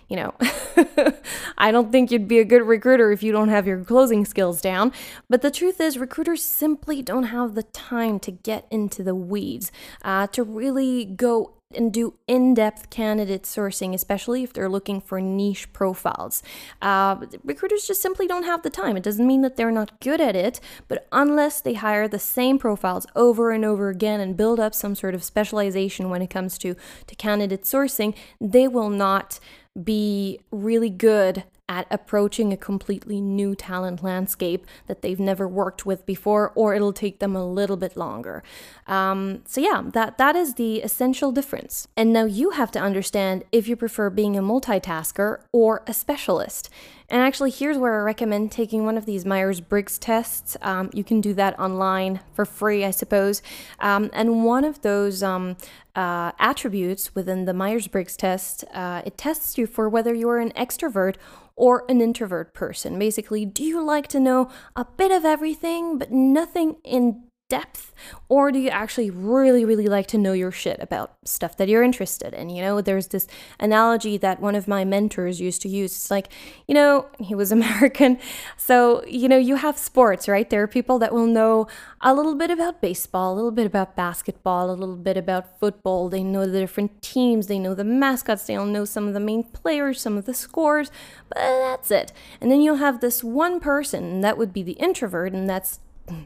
you 0.09 0.17
know, 0.17 0.35
I 1.59 1.71
don't 1.71 1.91
think 1.91 2.11
you'd 2.11 2.29
be 2.29 2.39
a 2.39 2.45
good 2.45 2.63
recruiter 2.63 3.13
if 3.13 3.23
you 3.23 3.33
don't 3.33 3.49
have 3.49 3.67
your 3.67 3.85
closing 3.85 4.25
skills 4.25 4.61
down. 4.61 4.93
But 5.29 5.43
the 5.43 5.51
truth 5.51 5.81
is, 5.81 5.99
recruiters 5.99 6.43
simply 6.43 7.03
don't 7.03 7.25
have 7.25 7.55
the 7.55 7.65
time 7.65 8.19
to 8.21 8.31
get 8.31 8.67
into 8.71 9.03
the 9.03 9.15
weeds, 9.15 9.73
uh, 10.03 10.27
to 10.29 10.43
really 10.43 11.05
go 11.05 11.56
and 11.75 11.93
do 11.93 12.15
in 12.29 12.55
depth 12.55 12.91
candidate 12.91 13.43
sourcing, 13.43 13.93
especially 13.93 14.43
if 14.43 14.53
they're 14.53 14.69
looking 14.69 15.01
for 15.01 15.21
niche 15.21 15.73
profiles. 15.73 16.43
Uh, 16.81 17.17
recruiters 17.45 17.87
just 17.87 18.01
simply 18.01 18.27
don't 18.27 18.45
have 18.45 18.63
the 18.63 18.71
time. 18.71 18.97
It 18.97 19.03
doesn't 19.03 19.27
mean 19.27 19.43
that 19.43 19.57
they're 19.57 19.73
not 19.73 20.01
good 20.01 20.21
at 20.21 20.37
it, 20.37 20.61
but 20.87 21.09
unless 21.11 21.61
they 21.61 21.75
hire 21.75 22.07
the 22.07 22.19
same 22.19 22.59
profiles 22.59 23.07
over 23.17 23.51
and 23.51 23.65
over 23.65 23.89
again 23.89 24.21
and 24.21 24.37
build 24.37 24.61
up 24.61 24.75
some 24.75 24.95
sort 24.95 25.15
of 25.15 25.25
specialization 25.25 26.09
when 26.09 26.23
it 26.23 26.31
comes 26.31 26.57
to, 26.59 26.77
to 27.07 27.15
candidate 27.17 27.63
sourcing, 27.63 28.15
they 28.41 28.69
will 28.69 28.91
not 28.91 29.41
be 29.85 30.41
really 30.51 30.91
good 30.91 31.45
at 31.69 31.87
approaching 31.91 32.53
a 32.53 32.57
completely 32.57 33.21
new 33.21 33.55
talent 33.55 34.03
landscape 34.03 34.67
that 34.87 35.03
they've 35.03 35.19
never 35.19 35.49
worked 35.49 35.85
with 35.85 36.07
before, 36.07 36.53
or 36.55 36.75
it'll 36.75 36.93
take 36.93 37.19
them 37.19 37.35
a 37.35 37.45
little 37.45 37.77
bit 37.77 37.97
longer. 37.97 38.43
Um, 38.87 39.43
so 39.47 39.61
yeah, 39.61 39.83
that 39.93 40.17
that 40.19 40.37
is 40.37 40.55
the 40.55 40.83
essential 40.83 41.33
difference. 41.33 41.89
And 41.97 42.13
now 42.13 42.25
you 42.25 42.51
have 42.51 42.71
to 42.73 42.79
understand 42.79 43.45
if 43.51 43.67
you 43.67 43.75
prefer 43.75 44.11
being 44.11 44.37
a 44.37 44.43
multitasker 44.43 45.41
or 45.53 45.83
a 45.87 45.93
specialist. 45.93 46.71
And 47.09 47.23
actually, 47.23 47.51
here's 47.51 47.79
where 47.79 48.01
I 48.01 48.03
recommend 48.03 48.51
taking 48.51 48.85
one 48.85 48.97
of 48.99 49.07
these 49.07 49.25
Myers 49.25 49.61
Briggs 49.61 49.97
tests. 49.97 50.57
Um, 50.61 50.91
you 50.93 51.05
can 51.05 51.21
do 51.21 51.35
that 51.35 51.59
online 51.59 52.21
for 52.35 52.45
free, 52.45 52.85
I 52.85 52.91
suppose. 52.91 53.43
Um, 53.79 54.11
and 54.13 54.45
one 54.45 54.65
of 54.65 54.83
those 54.83 55.23
um, 55.23 55.57
uh, 55.95 56.33
attributes 56.39 57.15
within 57.15 57.45
the 57.45 57.55
Myers 57.55 57.87
Briggs 57.87 58.17
test, 58.17 58.65
uh, 58.75 59.03
it 59.07 59.17
tests 59.17 59.57
you 59.57 59.67
for 59.67 59.89
whether 59.89 60.13
you're 60.13 60.39
an 60.39 60.51
extrovert 60.53 61.15
or 61.55 61.85
an 61.89 62.01
introvert 62.01 62.53
person. 62.55 62.99
Basically, 62.99 63.47
do 63.47 63.63
you 63.63 63.83
like 63.83 64.09
to 64.09 64.21
know 64.21 64.51
a 64.75 64.85
bit 64.85 65.13
of 65.13 65.25
everything 65.25 65.99
but 65.99 66.11
nothing 66.11 66.77
in 66.85 67.23
depth 67.49 67.95
or 68.29 68.51
do 68.51 68.59
you 68.59 68.69
actually 68.71 69.09
really 69.09 69.65
really 69.65 69.87
like 69.87 70.07
to 70.09 70.19
know 70.19 70.33
your 70.33 70.51
shit 70.51 70.79
about 70.81 71.17
stuff 71.25 71.57
that 71.57 71.69
you're 71.69 71.83
interested 71.83 72.35
in? 72.35 72.51
You 72.51 72.61
know 72.63 72.81
there's 72.81 73.09
this 73.09 73.29
analogy 73.61 74.17
that 74.19 74.41
one 74.41 74.55
of 74.55 74.67
my 74.67 74.85
mentors 74.85 75.41
used 75.41 75.63
to 75.63 75.69
use. 75.69 75.93
It's 75.93 76.11
like 76.11 76.29
you 76.67 76.75
know 76.75 77.07
he 77.21 77.35
was 77.35 77.53
american. 77.57 78.19
So 78.57 79.05
you 79.07 79.29
know 79.29 79.37
you 79.37 79.57
have 79.57 79.79
sports 79.79 80.29
right? 80.29 80.49
There 80.51 80.63
are 80.63 80.67
people 80.67 80.99
that 80.99 81.13
will 81.13 81.27
know 81.27 81.69
a 82.01 82.13
little 82.13 82.35
bit 82.35 82.51
about 82.51 82.81
baseball 82.81 83.33
a 83.33 83.37
little 83.37 83.51
bit 83.51 83.67
about 83.67 83.97
basketball 83.97 84.71
a 84.71 84.73
little 84.73 84.97
bit 84.97 85.17
about 85.17 85.59
football. 85.61 86.09
They 86.09 86.25
know 86.25 86.47
the 86.47 86.61
different 86.61 87.01
teams 87.01 87.47
they 87.47 87.59
know 87.59 87.75
the 87.75 87.85
mascots 87.85 88.47
they'll 88.47 88.67
know 88.67 88.85
some 88.85 89.07
of 89.07 89.15
the 89.15 89.21
main 89.21 89.45
players 89.45 90.01
some 90.01 90.17
of 90.19 90.25
the 90.25 90.35
scores 90.35 90.91
but 91.29 91.39
that's 91.39 91.91
it. 91.91 92.13
And 92.41 92.51
then 92.51 92.61
you'll 92.61 92.77
have 92.77 93.01
this 93.01 93.23
one 93.23 93.61
person 93.61 94.21
that 94.21 94.37
would 94.37 94.53
be 94.53 94.63
the 94.65 94.73
introvert 94.73 95.33
and 95.33 95.49
that's 95.49 95.81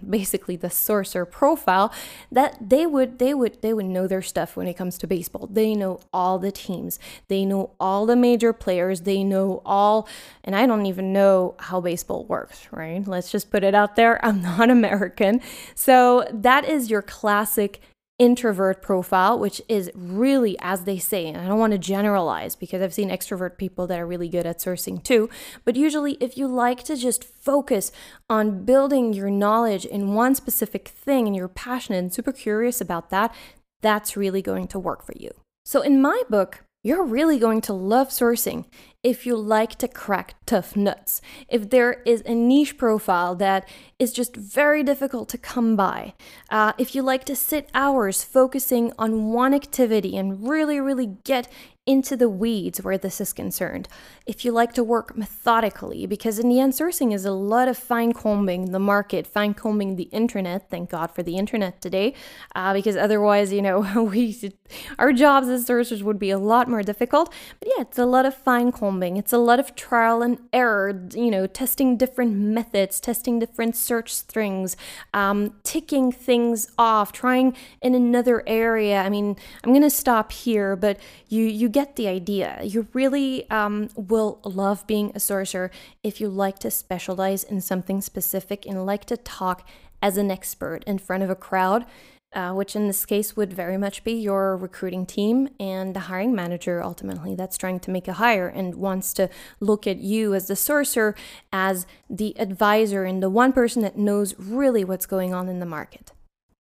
basically 0.09 0.57
the 0.57 0.69
sourcer 0.69 1.31
profile 1.31 1.93
that 2.31 2.57
they 2.61 2.87
would 2.87 3.19
they 3.19 3.35
would 3.35 3.61
they 3.63 3.73
would 3.73 3.87
know 3.87 4.07
their 4.07 4.23
stuff 4.23 4.57
when 4.57 4.67
it 4.67 4.75
comes 4.75 4.99
to 4.99 5.07
baseball. 5.07 5.49
They 5.51 5.75
know 5.75 6.01
all 6.13 6.39
the 6.39 6.53
teams. 6.53 6.99
They 7.29 7.45
know 7.45 7.71
all 7.81 8.07
the 8.07 8.17
major 8.17 8.53
players. 8.53 9.03
They 9.03 9.25
know 9.25 9.63
all 9.65 10.09
and 10.45 10.57
i 10.57 10.67
don't 10.67 10.87
even 10.87 11.13
know 11.13 11.55
how 11.59 11.81
baseball 11.81 12.25
works 12.25 12.69
right? 12.71 13.07
Let's 13.07 13.31
just 13.31 13.51
put 13.51 13.65
it 13.65 13.75
out 13.75 13.97
there. 13.97 14.25
I'm 14.25 14.43
not 14.51 14.71
american. 14.71 15.41
So 15.75 16.27
that 16.33 16.65
is 16.65 16.91
your 16.91 17.03
classic 17.03 17.81
introvert 18.21 18.83
profile, 18.83 19.39
which 19.39 19.63
is 19.67 19.91
really, 19.95 20.55
as 20.61 20.85
they 20.85 20.99
say, 20.99 21.27
and 21.27 21.39
I 21.39 21.49
don't 21.49 21.59
want 21.59 21.73
to 21.73 21.79
generalize 21.79 22.55
because 22.55 22.83
I've 22.83 22.93
seen 22.93 23.09
extrovert 23.09 23.57
people 23.57 23.87
that 23.87 23.99
are 23.99 24.07
really 24.07 24.29
good 24.29 24.45
at 24.45 24.59
sourcing 24.59 25.03
too. 25.03 25.31
But 25.65 25.75
usually, 25.75 26.19
if 26.21 26.37
you 26.37 26.47
like 26.47 26.85
to 26.85 26.97
just 26.97 27.25
focus 27.25 27.91
on 28.29 28.65
building 28.67 29.15
your 29.15 29.31
knowledge 29.31 29.87
in 29.87 30.13
one 30.13 30.35
specific 30.35 30.89
thing 30.89 31.27
and 31.27 31.35
you're 31.35 31.49
passionate 31.49 31.99
and 31.99 32.13
super 32.13 32.33
curious 32.33 32.79
about 32.81 33.09
that, 33.09 33.35
that's 33.81 34.19
really 34.19 34.43
going 34.43 34.69
to 34.69 34.79
work 34.79 35.03
for 35.03 35.15
you. 35.17 35.31
So, 35.65 35.81
in 35.81 36.03
my 36.03 36.23
book, 36.29 36.63
you're 36.85 37.05
really 37.05 37.39
going 37.39 37.63
to 37.63 37.73
love 37.73 38.11
sourcing 38.11 38.67
if 39.03 39.25
you 39.27 39.35
like 39.37 39.77
to 39.77 39.89
crack 39.89 40.35
tough 40.45 40.77
nuts. 40.77 41.23
If 41.49 41.71
there 41.71 42.03
is 42.05 42.23
a 42.27 42.35
niche 42.35 42.77
profile 42.77 43.35
that 43.37 43.67
is 43.99 44.13
just 44.13 44.37
very 44.37 44.83
difficult 44.83 45.29
to 45.31 45.39
come 45.39 45.75
by. 45.75 46.15
Uh, 46.51 46.73
if 46.77 46.95
you 46.95 47.03
like 47.03 47.25
to 47.25 47.37
sit 47.37 47.71
hours 47.73 48.23
focusing 48.23 48.93
on 48.99 49.33
one 49.33 49.55
activity 49.55 50.17
and 50.17 50.47
really, 50.49 50.81
really 50.81 51.17
get 51.25 51.49
into 51.87 52.17
the 52.17 52.29
weeds 52.29 52.83
where 52.83 52.99
this 52.99 53.21
is 53.21 53.33
concerned. 53.33 53.89
If 54.27 54.45
you 54.45 54.53
like 54.53 54.75
to 54.75 54.85
work 54.85 55.17
methodically, 55.17 56.07
because 56.07 56.39
in 56.39 56.49
the 56.49 56.61
end, 56.61 56.75
sourcing 56.75 57.13
is 57.13 57.25
a 57.25 57.33
lot 57.33 57.69
of 57.69 57.77
fine 57.77 58.13
combing 58.13 58.71
the 58.71 58.79
market, 58.79 59.27
fine 59.27 59.55
combing 59.55 59.97
the 59.97 60.05
internet. 60.05 60.71
Thank 60.71 60.91
God 60.91 61.11
for 61.11 61.23
the 61.23 61.37
internet 61.37 61.81
today, 61.81 62.15
uh, 62.55 62.75
because 62.75 62.97
otherwise, 62.97 63.53
you 63.53 63.63
know, 63.63 63.81
we 64.03 64.53
our 64.99 65.13
jobs 65.13 65.49
as 65.49 65.67
sourcers 65.67 66.03
would 66.03 66.19
be 66.19 66.31
a 66.31 66.39
lot 66.39 66.69
more 66.69 66.83
difficult. 66.83 67.33
But 67.59 67.69
yeah, 67.77 67.83
it's 67.83 67.99
a 67.99 68.07
lot 68.07 68.25
of 68.25 68.35
fine 68.35 68.71
combing. 68.71 68.90
It's 68.99 69.33
a 69.33 69.39
lot 69.39 69.61
of 69.61 69.75
trial 69.77 70.23
and 70.23 70.39
error. 70.53 71.09
You 71.15 71.31
know, 71.31 71.47
testing 71.47 71.97
different 71.97 72.35
methods, 72.37 72.99
testing 72.99 73.39
different 73.39 73.77
search 73.77 74.13
strings, 74.15 74.77
um, 75.15 75.55
ticking 75.63 76.11
things 76.11 76.71
off, 76.77 77.13
trying 77.13 77.55
in 77.81 77.95
another 77.95 78.43
area. 78.47 79.03
I 79.03 79.09
mean, 79.09 79.37
I'm 79.63 79.73
gonna 79.73 79.91
stop 79.91 80.33
here, 80.33 80.75
but 80.75 80.99
you 81.29 81.45
you 81.45 81.69
get 81.69 81.97
the 81.97 82.09
idea. 82.09 82.59
You 82.63 82.89
really 82.93 83.49
um, 83.51 83.91
will 83.95 84.41
love 84.45 84.87
being 84.87 85.13
a 85.15 85.21
sorcerer 85.21 85.71
if 86.03 86.21
you 86.21 86.29
like 86.29 86.59
to 86.61 86.71
specialize 86.71 87.45
in 87.45 87.61
something 87.61 88.01
specific 88.01 88.67
and 88.67 88.87
like 88.87 89.05
to 89.07 89.17
talk 89.17 89.69
as 90.03 90.17
an 90.17 90.31
expert 90.31 90.83
in 90.85 90.99
front 90.99 91.23
of 91.23 91.31
a 91.31 91.35
crowd. 91.35 91.85
Uh, 92.33 92.53
which 92.53 92.77
in 92.77 92.87
this 92.87 93.05
case 93.05 93.37
would 93.37 93.53
very 93.53 93.77
much 93.77 94.05
be 94.05 94.13
your 94.13 94.57
recruiting 94.57 95.05
team 95.05 95.49
and 95.59 95.97
the 95.97 96.07
hiring 96.09 96.33
manager 96.33 96.81
ultimately 96.81 97.35
that's 97.35 97.59
trying 97.59 97.81
to 97.81 97.91
make 97.91 98.07
a 98.07 98.13
hire 98.13 98.47
and 98.47 98.77
wants 98.77 99.13
to 99.13 99.29
look 99.59 99.85
at 99.85 99.99
you 99.99 100.33
as 100.33 100.47
the 100.47 100.55
sourcer 100.55 101.17
as 101.53 101.89
the 102.09 102.39
advisor 102.39 103.03
and 103.03 103.21
the 103.21 103.29
one 103.29 103.53
person 103.53 103.83
that 103.83 103.99
knows 103.99 104.37
really 104.39 104.85
what's 104.85 105.07
going 105.07 105.35
on 105.35 105.49
in 105.49 105.59
the 105.59 105.67
market. 105.67 106.13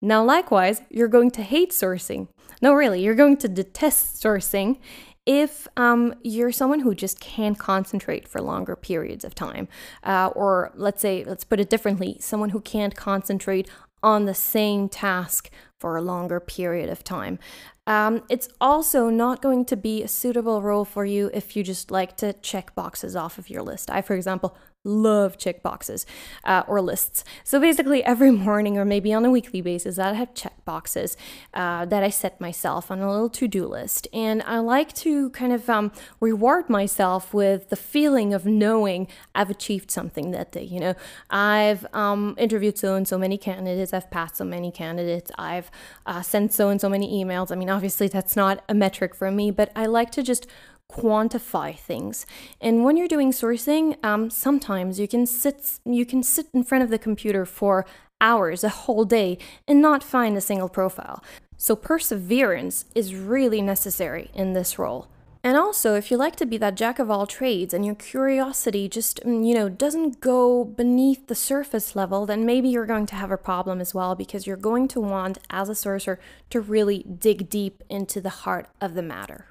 Now, 0.01 0.23
likewise, 0.23 0.81
you're 0.89 1.07
going 1.07 1.31
to 1.31 1.43
hate 1.43 1.71
sourcing. 1.71 2.29
No, 2.61 2.73
really, 2.73 3.01
you're 3.03 3.15
going 3.15 3.37
to 3.37 3.47
detest 3.47 4.21
sourcing 4.21 4.79
if 5.25 5.67
um, 5.77 6.15
you're 6.23 6.51
someone 6.51 6.79
who 6.79 6.95
just 6.95 7.19
can't 7.19 7.59
concentrate 7.59 8.27
for 8.27 8.41
longer 8.41 8.75
periods 8.75 9.23
of 9.23 9.35
time. 9.35 9.67
Uh, 10.03 10.31
or 10.35 10.71
let's 10.73 11.01
say, 11.01 11.23
let's 11.23 11.43
put 11.43 11.59
it 11.59 11.69
differently, 11.69 12.17
someone 12.19 12.49
who 12.49 12.61
can't 12.61 12.95
concentrate 12.95 13.69
on 14.01 14.25
the 14.25 14.33
same 14.33 14.89
task 14.89 15.49
for 15.77 15.95
a 15.95 16.01
longer 16.01 16.39
period 16.39 16.89
of 16.89 17.03
time. 17.03 17.39
Um, 17.87 18.23
it's 18.29 18.49
also 18.61 19.09
not 19.09 19.41
going 19.41 19.65
to 19.65 19.77
be 19.77 20.03
a 20.03 20.07
suitable 20.07 20.61
role 20.61 20.85
for 20.85 21.05
you 21.05 21.31
if 21.33 21.55
you 21.55 21.63
just 21.63 21.89
like 21.89 22.17
to 22.17 22.33
check 22.33 22.75
boxes 22.75 23.15
off 23.15 23.37
of 23.37 23.49
your 23.49 23.63
list. 23.63 23.89
I, 23.89 24.01
for 24.01 24.13
example, 24.15 24.55
love 24.85 25.37
check 25.37 25.61
boxes 25.61 26.05
uh, 26.43 26.63
or 26.67 26.81
lists. 26.81 27.23
So 27.43 27.59
basically, 27.59 28.03
every 28.03 28.31
morning 28.49 28.77
or 28.77 28.85
maybe 28.85 29.13
on 29.13 29.25
a 29.25 29.29
weekly 29.29 29.61
basis, 29.61 29.99
I 29.99 30.13
have 30.13 30.33
check 30.33 30.53
boxes 30.65 31.17
uh, 31.53 31.85
that 31.85 32.03
I 32.03 32.09
set 32.09 32.39
myself 32.39 32.89
on 32.91 32.99
a 32.99 33.11
little 33.11 33.29
to 33.29 33.47
do 33.47 33.65
list. 33.65 34.07
And 34.13 34.41
I 34.43 34.59
like 34.59 34.93
to 34.95 35.29
kind 35.31 35.51
of 35.51 35.69
um, 35.69 35.91
reward 36.19 36.69
myself 36.69 37.33
with 37.33 37.69
the 37.69 37.75
feeling 37.75 38.33
of 38.33 38.45
knowing 38.45 39.07
I've 39.35 39.49
achieved 39.49 39.91
something 39.91 40.31
that 40.31 40.51
day. 40.51 40.63
You 40.63 40.79
know, 40.79 40.93
I've 41.29 41.85
um, 41.93 42.35
interviewed 42.37 42.77
so 42.77 42.95
and 42.95 43.07
so 43.07 43.17
many 43.17 43.37
candidates, 43.37 43.93
I've 43.93 44.09
passed 44.09 44.37
so 44.37 44.45
many 44.45 44.71
candidates, 44.71 45.31
I've 45.37 45.69
uh, 46.05 46.21
sent 46.21 46.53
so 46.53 46.69
and 46.69 46.79
so 46.79 46.89
many 46.89 47.23
emails. 47.23 47.51
I 47.51 47.55
mean, 47.55 47.69
obviously, 47.69 48.07
that's 48.07 48.35
not 48.35 48.63
a 48.69 48.73
metric 48.73 49.13
for 49.15 49.31
me, 49.31 49.51
but 49.51 49.71
I 49.75 49.85
like 49.87 50.11
to 50.11 50.23
just 50.23 50.47
quantify 50.91 51.77
things. 51.77 52.25
And 52.59 52.83
when 52.83 52.97
you're 52.97 53.07
doing 53.07 53.31
sourcing, 53.31 54.03
um, 54.03 54.29
sometimes 54.29 54.99
you 54.99 55.07
can 55.07 55.25
sit 55.25 55.79
you 55.85 56.05
can 56.05 56.23
sit 56.23 56.47
in 56.53 56.63
front 56.63 56.83
of 56.83 56.89
the 56.89 56.99
computer 56.99 57.45
for 57.45 57.85
hours, 58.21 58.63
a 58.63 58.69
whole 58.69 59.05
day, 59.05 59.37
and 59.67 59.81
not 59.81 60.03
find 60.03 60.35
a 60.35 60.41
single 60.41 60.69
profile. 60.69 61.23
So 61.57 61.75
perseverance 61.75 62.85
is 62.95 63.15
really 63.15 63.61
necessary 63.61 64.29
in 64.33 64.53
this 64.53 64.79
role. 64.79 65.07
And 65.41 65.55
also, 65.55 65.95
if 65.95 66.11
you 66.11 66.17
like 66.17 66.35
to 66.37 66.45
be 66.45 66.57
that 66.57 66.75
jack 66.75 66.99
of 66.99 67.09
all 67.09 67.25
trades 67.25 67.73
and 67.73 67.85
your 67.85 67.95
curiosity 67.95 68.89
just, 68.89 69.23
mm, 69.23 69.47
you 69.47 69.53
know, 69.53 69.69
doesn't 69.69 70.19
go 70.19 70.65
beneath 70.65 71.27
the 71.27 71.35
surface 71.35 71.95
level, 71.95 72.25
then 72.25 72.45
maybe 72.45 72.67
you're 72.67 72.85
going 72.85 73.05
to 73.05 73.15
have 73.15 73.31
a 73.31 73.37
problem 73.37 73.79
as 73.79 73.93
well 73.93 74.15
because 74.15 74.45
you're 74.45 74.57
going 74.57 74.89
to 74.89 74.99
want, 74.99 75.37
as 75.49 75.69
a 75.69 75.75
sorcerer, 75.75 76.19
to 76.49 76.59
really 76.59 77.03
dig 77.03 77.49
deep 77.49 77.83
into 77.89 78.19
the 78.19 78.29
heart 78.29 78.67
of 78.81 78.95
the 78.95 79.01
matter. 79.01 79.45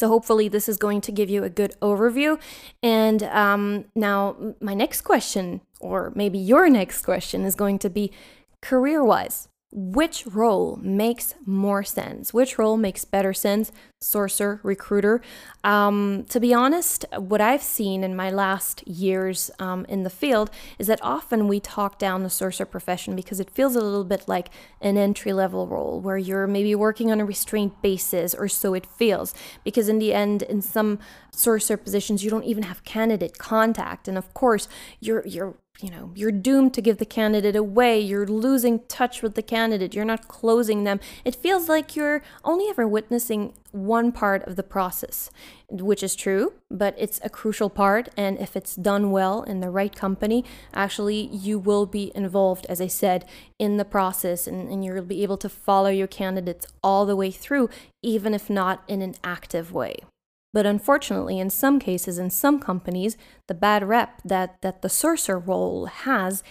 So, 0.00 0.08
hopefully, 0.08 0.48
this 0.48 0.66
is 0.66 0.78
going 0.78 1.02
to 1.02 1.12
give 1.12 1.28
you 1.28 1.44
a 1.44 1.50
good 1.50 1.74
overview. 1.82 2.40
And 2.82 3.22
um, 3.24 3.84
now, 3.94 4.34
my 4.58 4.72
next 4.72 5.02
question, 5.02 5.60
or 5.78 6.10
maybe 6.14 6.38
your 6.38 6.70
next 6.70 7.02
question, 7.02 7.44
is 7.44 7.54
going 7.54 7.78
to 7.80 7.90
be 7.90 8.10
career 8.62 9.04
wise 9.04 9.48
which 9.72 10.26
role 10.26 10.80
makes 10.82 11.34
more 11.46 11.84
sense? 11.84 12.34
Which 12.34 12.58
role 12.58 12.76
makes 12.76 13.04
better 13.04 13.32
sense? 13.32 13.70
Sorcerer, 14.00 14.58
recruiter. 14.64 15.22
Um, 15.62 16.24
to 16.30 16.40
be 16.40 16.52
honest, 16.52 17.04
what 17.16 17.40
I've 17.40 17.62
seen 17.62 18.02
in 18.02 18.16
my 18.16 18.30
last 18.30 18.86
years 18.88 19.48
um, 19.60 19.84
in 19.88 20.02
the 20.02 20.10
field 20.10 20.50
is 20.80 20.88
that 20.88 20.98
often 21.02 21.46
we 21.46 21.60
talk 21.60 22.00
down 22.00 22.24
the 22.24 22.30
sorcerer 22.30 22.66
profession 22.66 23.14
because 23.14 23.38
it 23.38 23.50
feels 23.50 23.76
a 23.76 23.80
little 23.80 24.04
bit 24.04 24.26
like 24.26 24.50
an 24.80 24.96
entry 24.96 25.32
level 25.32 25.68
role 25.68 26.00
where 26.00 26.18
you're 26.18 26.48
maybe 26.48 26.74
working 26.74 27.12
on 27.12 27.20
a 27.20 27.24
restraint 27.24 27.80
basis, 27.80 28.34
or 28.34 28.48
so 28.48 28.74
it 28.74 28.86
feels. 28.86 29.34
Because 29.62 29.88
in 29.88 30.00
the 30.00 30.12
end, 30.12 30.42
in 30.42 30.62
some 30.62 30.98
sorcerer 31.30 31.76
positions, 31.76 32.24
you 32.24 32.30
don't 32.30 32.44
even 32.44 32.64
have 32.64 32.82
candidate 32.84 33.38
contact, 33.38 34.08
and 34.08 34.18
of 34.18 34.34
course, 34.34 34.66
you're 34.98 35.24
you're 35.26 35.54
you 35.82 35.90
know, 35.90 36.10
you're 36.14 36.32
doomed 36.32 36.74
to 36.74 36.82
give 36.82 36.98
the 36.98 37.04
candidate 37.04 37.56
away. 37.56 38.00
You're 38.00 38.26
losing 38.26 38.80
touch 38.88 39.22
with 39.22 39.34
the 39.34 39.42
candidate. 39.42 39.94
You're 39.94 40.04
not 40.04 40.28
closing 40.28 40.84
them. 40.84 41.00
It 41.24 41.34
feels 41.34 41.68
like 41.68 41.96
you're 41.96 42.22
only 42.44 42.66
ever 42.68 42.86
witnessing 42.86 43.54
one 43.72 44.12
part 44.12 44.42
of 44.44 44.56
the 44.56 44.62
process, 44.62 45.30
which 45.70 46.02
is 46.02 46.14
true, 46.14 46.52
but 46.70 46.94
it's 46.98 47.20
a 47.22 47.30
crucial 47.30 47.70
part. 47.70 48.08
And 48.16 48.38
if 48.38 48.56
it's 48.56 48.76
done 48.76 49.10
well 49.10 49.42
in 49.42 49.60
the 49.60 49.70
right 49.70 49.94
company, 49.94 50.44
actually, 50.74 51.28
you 51.28 51.58
will 51.58 51.86
be 51.86 52.12
involved, 52.14 52.66
as 52.68 52.80
I 52.80 52.88
said, 52.88 53.24
in 53.58 53.76
the 53.76 53.84
process 53.84 54.46
and, 54.46 54.70
and 54.70 54.84
you'll 54.84 55.02
be 55.02 55.22
able 55.22 55.38
to 55.38 55.48
follow 55.48 55.90
your 55.90 56.06
candidates 56.06 56.66
all 56.82 57.06
the 57.06 57.16
way 57.16 57.30
through, 57.30 57.70
even 58.02 58.34
if 58.34 58.50
not 58.50 58.82
in 58.88 59.02
an 59.02 59.14
active 59.24 59.72
way. 59.72 60.00
But 60.52 60.66
unfortunately, 60.66 61.38
in 61.38 61.50
some 61.50 61.78
cases, 61.78 62.18
in 62.18 62.30
some 62.30 62.58
companies, 62.58 63.16
the 63.46 63.54
bad 63.54 63.86
rep 63.86 64.20
that, 64.24 64.60
that 64.62 64.82
the 64.82 64.88
sorcerer 64.88 65.38
role 65.38 65.86
has 65.86 66.42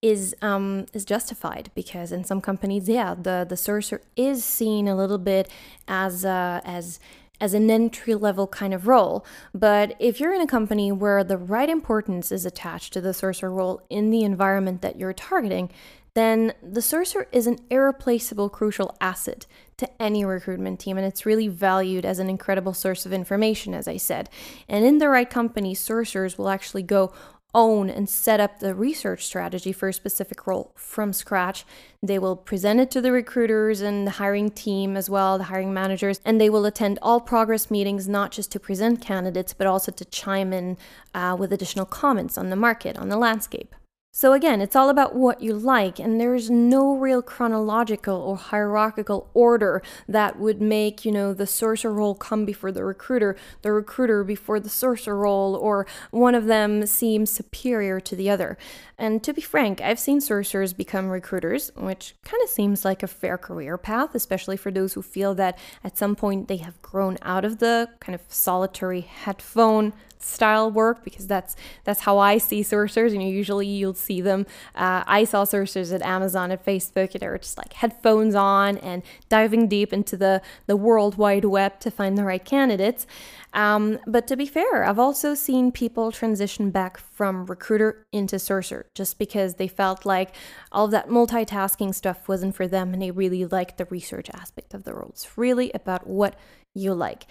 is 0.00 0.34
um, 0.42 0.86
is 0.92 1.04
justified 1.04 1.70
because 1.76 2.10
in 2.10 2.24
some 2.24 2.40
companies, 2.40 2.88
yeah, 2.88 3.14
the 3.14 3.46
the 3.48 3.56
sorcerer 3.56 4.02
is 4.16 4.44
seen 4.44 4.88
a 4.88 4.96
little 4.96 5.18
bit 5.18 5.48
as 5.86 6.24
uh, 6.24 6.60
as 6.64 6.98
as 7.40 7.54
an 7.54 7.70
entry 7.70 8.14
level 8.14 8.46
kind 8.46 8.74
of 8.74 8.86
role. 8.86 9.24
But 9.54 9.96
if 9.98 10.20
you're 10.20 10.32
in 10.32 10.40
a 10.40 10.46
company 10.46 10.92
where 10.92 11.24
the 11.24 11.36
right 11.36 11.68
importance 11.68 12.30
is 12.30 12.44
attached 12.46 12.92
to 12.92 13.00
the 13.00 13.14
sorcerer 13.14 13.50
role 13.50 13.82
in 13.90 14.10
the 14.10 14.22
environment 14.22 14.80
that 14.82 14.96
you're 14.96 15.12
targeting, 15.12 15.70
then 16.14 16.52
the 16.62 16.82
sorcerer 16.82 17.26
is 17.32 17.46
an 17.46 17.58
irreplaceable 17.70 18.50
crucial 18.50 18.94
asset 19.00 19.46
to 19.78 20.02
any 20.02 20.24
recruitment 20.24 20.78
team 20.78 20.96
and 20.96 21.06
it's 21.06 21.26
really 21.26 21.48
valued 21.48 22.04
as 22.04 22.18
an 22.18 22.28
incredible 22.28 22.74
source 22.74 23.06
of 23.06 23.12
information 23.12 23.74
as 23.74 23.88
I 23.88 23.96
said. 23.96 24.28
And 24.68 24.84
in 24.84 24.98
the 24.98 25.08
right 25.08 25.28
company, 25.28 25.74
sorcerers 25.74 26.36
will 26.36 26.48
actually 26.48 26.82
go 26.82 27.12
own 27.54 27.90
and 27.90 28.08
set 28.08 28.40
up 28.40 28.58
the 28.60 28.74
research 28.74 29.24
strategy 29.24 29.72
for 29.72 29.88
a 29.88 29.92
specific 29.92 30.46
role 30.46 30.72
from 30.74 31.12
scratch. 31.12 31.64
They 32.02 32.18
will 32.18 32.36
present 32.36 32.80
it 32.80 32.90
to 32.92 33.00
the 33.00 33.12
recruiters 33.12 33.80
and 33.80 34.06
the 34.06 34.12
hiring 34.12 34.50
team 34.50 34.96
as 34.96 35.10
well, 35.10 35.38
the 35.38 35.44
hiring 35.44 35.74
managers, 35.74 36.20
and 36.24 36.40
they 36.40 36.48
will 36.48 36.64
attend 36.64 36.98
all 37.02 37.20
progress 37.20 37.70
meetings, 37.70 38.08
not 38.08 38.30
just 38.32 38.50
to 38.52 38.60
present 38.60 39.02
candidates, 39.02 39.52
but 39.52 39.66
also 39.66 39.92
to 39.92 40.04
chime 40.06 40.52
in 40.52 40.78
uh, 41.14 41.36
with 41.38 41.52
additional 41.52 41.84
comments 41.84 42.38
on 42.38 42.50
the 42.50 42.56
market, 42.56 42.96
on 42.96 43.08
the 43.08 43.18
landscape. 43.18 43.74
So 44.14 44.34
again, 44.34 44.60
it's 44.60 44.76
all 44.76 44.90
about 44.90 45.14
what 45.14 45.40
you 45.40 45.54
like, 45.54 45.98
and 45.98 46.20
there's 46.20 46.50
no 46.50 46.94
real 46.94 47.22
chronological 47.22 48.14
or 48.14 48.36
hierarchical 48.36 49.30
order 49.32 49.82
that 50.06 50.38
would 50.38 50.60
make, 50.60 51.06
you 51.06 51.10
know, 51.10 51.32
the 51.32 51.46
sorcerer 51.46 51.94
role 51.94 52.14
come 52.14 52.44
before 52.44 52.70
the 52.70 52.84
recruiter, 52.84 53.36
the 53.62 53.72
recruiter 53.72 54.22
before 54.22 54.60
the 54.60 54.68
sorcerer 54.68 55.16
role, 55.16 55.56
or 55.56 55.86
one 56.10 56.34
of 56.34 56.44
them 56.44 56.84
seem 56.84 57.24
superior 57.24 58.00
to 58.00 58.14
the 58.14 58.28
other. 58.28 58.58
And 58.98 59.24
to 59.24 59.32
be 59.32 59.40
frank, 59.40 59.80
I've 59.80 59.98
seen 59.98 60.20
sorcerers 60.20 60.74
become 60.74 61.08
recruiters, 61.08 61.72
which 61.74 62.14
kind 62.22 62.42
of 62.42 62.50
seems 62.50 62.84
like 62.84 63.02
a 63.02 63.06
fair 63.06 63.38
career 63.38 63.78
path, 63.78 64.14
especially 64.14 64.58
for 64.58 64.70
those 64.70 64.92
who 64.92 65.00
feel 65.00 65.34
that 65.36 65.58
at 65.82 65.96
some 65.96 66.16
point 66.16 66.48
they 66.48 66.58
have 66.58 66.82
grown 66.82 67.16
out 67.22 67.46
of 67.46 67.60
the 67.60 67.88
kind 67.98 68.14
of 68.14 68.20
solitary 68.28 69.00
headphone 69.00 69.94
style 70.24 70.70
work 70.70 71.04
because 71.04 71.26
that's 71.26 71.56
that's 71.84 72.00
how 72.00 72.18
I 72.18 72.38
see 72.38 72.62
sorcerers. 72.62 73.12
And 73.12 73.22
you 73.22 73.28
usually 73.28 73.66
you'll 73.66 73.94
see 74.02 74.20
them. 74.20 74.46
Uh, 74.74 75.02
I 75.06 75.24
saw 75.24 75.44
sorcerers 75.44 75.92
at 75.92 76.02
Amazon, 76.02 76.50
and 76.50 76.62
Facebook, 76.62 77.12
and 77.12 77.20
they 77.20 77.28
were 77.28 77.38
just 77.38 77.58
like 77.58 77.72
headphones 77.74 78.34
on 78.34 78.78
and 78.78 79.02
diving 79.28 79.68
deep 79.68 79.92
into 79.92 80.16
the 80.16 80.42
the 80.66 80.76
world 80.76 81.16
wide 81.16 81.44
web 81.44 81.80
to 81.80 81.90
find 81.90 82.16
the 82.16 82.24
right 82.24 82.44
candidates. 82.44 83.06
Um, 83.54 83.98
but 84.06 84.26
to 84.28 84.36
be 84.36 84.46
fair, 84.46 84.84
I've 84.84 84.98
also 84.98 85.34
seen 85.34 85.72
people 85.72 86.10
transition 86.10 86.70
back 86.70 86.96
from 86.98 87.44
recruiter 87.46 88.06
into 88.10 88.38
sorcerer 88.38 88.86
just 88.94 89.18
because 89.18 89.54
they 89.54 89.68
felt 89.68 90.06
like 90.06 90.34
all 90.70 90.86
of 90.86 90.90
that 90.92 91.08
multitasking 91.08 91.94
stuff 91.94 92.28
wasn't 92.28 92.54
for 92.54 92.66
them 92.66 92.92
and 92.92 93.02
they 93.02 93.10
really 93.10 93.44
liked 93.44 93.76
the 93.76 93.84
research 93.86 94.30
aspect 94.32 94.72
of 94.72 94.84
the 94.84 94.94
role. 94.94 95.10
It's 95.10 95.36
really 95.36 95.70
about 95.72 96.06
what 96.06 96.34
you 96.74 96.94
like. 96.94 97.26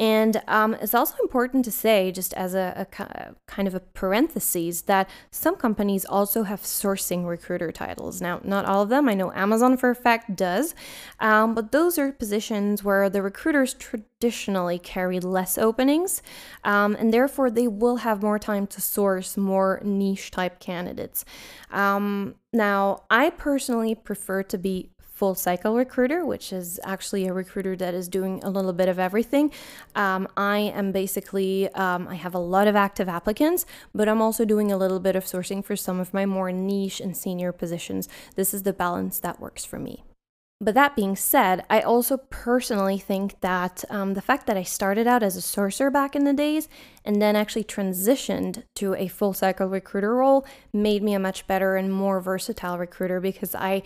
And 0.00 0.40
um, 0.48 0.74
it's 0.74 0.94
also 0.94 1.14
important 1.20 1.64
to 1.66 1.70
say, 1.70 2.10
just 2.10 2.32
as 2.32 2.54
a, 2.54 2.86
a, 2.90 3.34
kind 3.46 3.68
of 3.68 3.74
a 3.74 3.80
parenthesis, 3.80 4.80
that 4.82 5.10
some 5.30 5.56
companies 5.56 6.06
also 6.06 6.44
have 6.44 6.62
sourcing 6.62 7.26
recruiter 7.26 7.70
titles. 7.70 8.22
Now, 8.22 8.40
not 8.42 8.64
all 8.64 8.80
of 8.82 8.88
them. 8.88 9.10
I 9.10 9.14
know 9.14 9.30
Amazon 9.32 9.76
for 9.76 9.90
a 9.90 9.94
fact 9.94 10.36
does, 10.36 10.74
um, 11.18 11.54
but 11.54 11.70
those 11.70 11.98
are 11.98 12.12
positions 12.12 12.82
where 12.82 13.10
the 13.10 13.20
recruiters 13.20 13.74
traditionally 13.74 14.78
carry 14.78 15.20
less 15.20 15.58
openings, 15.58 16.22
um, 16.64 16.96
and 16.98 17.12
therefore 17.12 17.50
they 17.50 17.68
will 17.68 17.96
have 17.96 18.22
more 18.22 18.38
time 18.38 18.66
to 18.68 18.80
source 18.80 19.36
more 19.36 19.82
niche 19.84 20.30
type 20.30 20.60
candidates. 20.60 21.26
Um, 21.70 22.36
now, 22.54 23.02
I 23.10 23.28
personally 23.30 23.94
prefer 23.94 24.44
to 24.44 24.56
be 24.56 24.90
full 25.20 25.34
cycle 25.34 25.76
recruiter, 25.76 26.24
which 26.24 26.50
is 26.50 26.80
actually 26.82 27.26
a 27.26 27.32
recruiter 27.34 27.76
that 27.76 27.92
is 27.92 28.08
doing 28.08 28.40
a 28.42 28.48
little 28.48 28.72
bit 28.72 28.88
of 28.88 28.98
everything. 28.98 29.52
Um, 29.94 30.26
I 30.34 30.60
am 30.80 30.92
basically, 30.92 31.68
um, 31.74 32.08
I 32.08 32.14
have 32.14 32.34
a 32.34 32.38
lot 32.38 32.66
of 32.66 32.74
active 32.74 33.06
applicants, 33.06 33.66
but 33.94 34.08
I'm 34.08 34.22
also 34.22 34.46
doing 34.46 34.72
a 34.72 34.78
little 34.78 34.98
bit 34.98 35.16
of 35.16 35.24
sourcing 35.24 35.62
for 35.62 35.76
some 35.76 36.00
of 36.00 36.14
my 36.14 36.24
more 36.24 36.50
niche 36.52 37.00
and 37.02 37.14
senior 37.14 37.52
positions. 37.52 38.08
This 38.34 38.54
is 38.54 38.62
the 38.62 38.72
balance 38.72 39.20
that 39.20 39.38
works 39.38 39.62
for 39.62 39.78
me. 39.78 40.04
But 40.58 40.74
that 40.74 40.96
being 40.96 41.16
said, 41.16 41.64
I 41.68 41.80
also 41.80 42.16
personally 42.16 42.98
think 42.98 43.40
that 43.42 43.84
um, 43.90 44.14
the 44.14 44.22
fact 44.22 44.46
that 44.46 44.56
I 44.56 44.62
started 44.62 45.06
out 45.06 45.22
as 45.22 45.36
a 45.36 45.42
sorcerer 45.42 45.90
back 45.90 46.16
in 46.16 46.24
the 46.24 46.32
days 46.32 46.66
and 47.04 47.20
then 47.20 47.36
actually 47.36 47.64
transitioned 47.64 48.62
to 48.76 48.94
a 48.94 49.08
full 49.08 49.34
cycle 49.34 49.68
recruiter 49.68 50.14
role 50.14 50.46
made 50.72 51.02
me 51.02 51.12
a 51.12 51.18
much 51.18 51.46
better 51.46 51.76
and 51.76 51.92
more 51.92 52.20
versatile 52.20 52.78
recruiter 52.78 53.20
because 53.20 53.54
I 53.54 53.82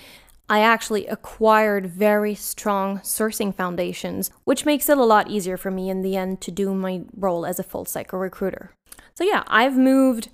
I 0.48 0.60
actually 0.60 1.06
acquired 1.06 1.86
very 1.86 2.34
strong 2.34 2.98
sourcing 2.98 3.54
foundations, 3.54 4.30
which 4.44 4.66
makes 4.66 4.88
it 4.88 4.98
a 4.98 5.04
lot 5.04 5.30
easier 5.30 5.56
for 5.56 5.70
me 5.70 5.88
in 5.88 6.02
the 6.02 6.16
end 6.16 6.40
to 6.42 6.50
do 6.50 6.74
my 6.74 7.02
role 7.16 7.46
as 7.46 7.58
a 7.58 7.62
full 7.62 7.86
cycle 7.86 8.18
recruiter. 8.18 8.72
So, 9.14 9.24
yeah, 9.24 9.44
I've 9.46 9.76
moved 9.76 10.28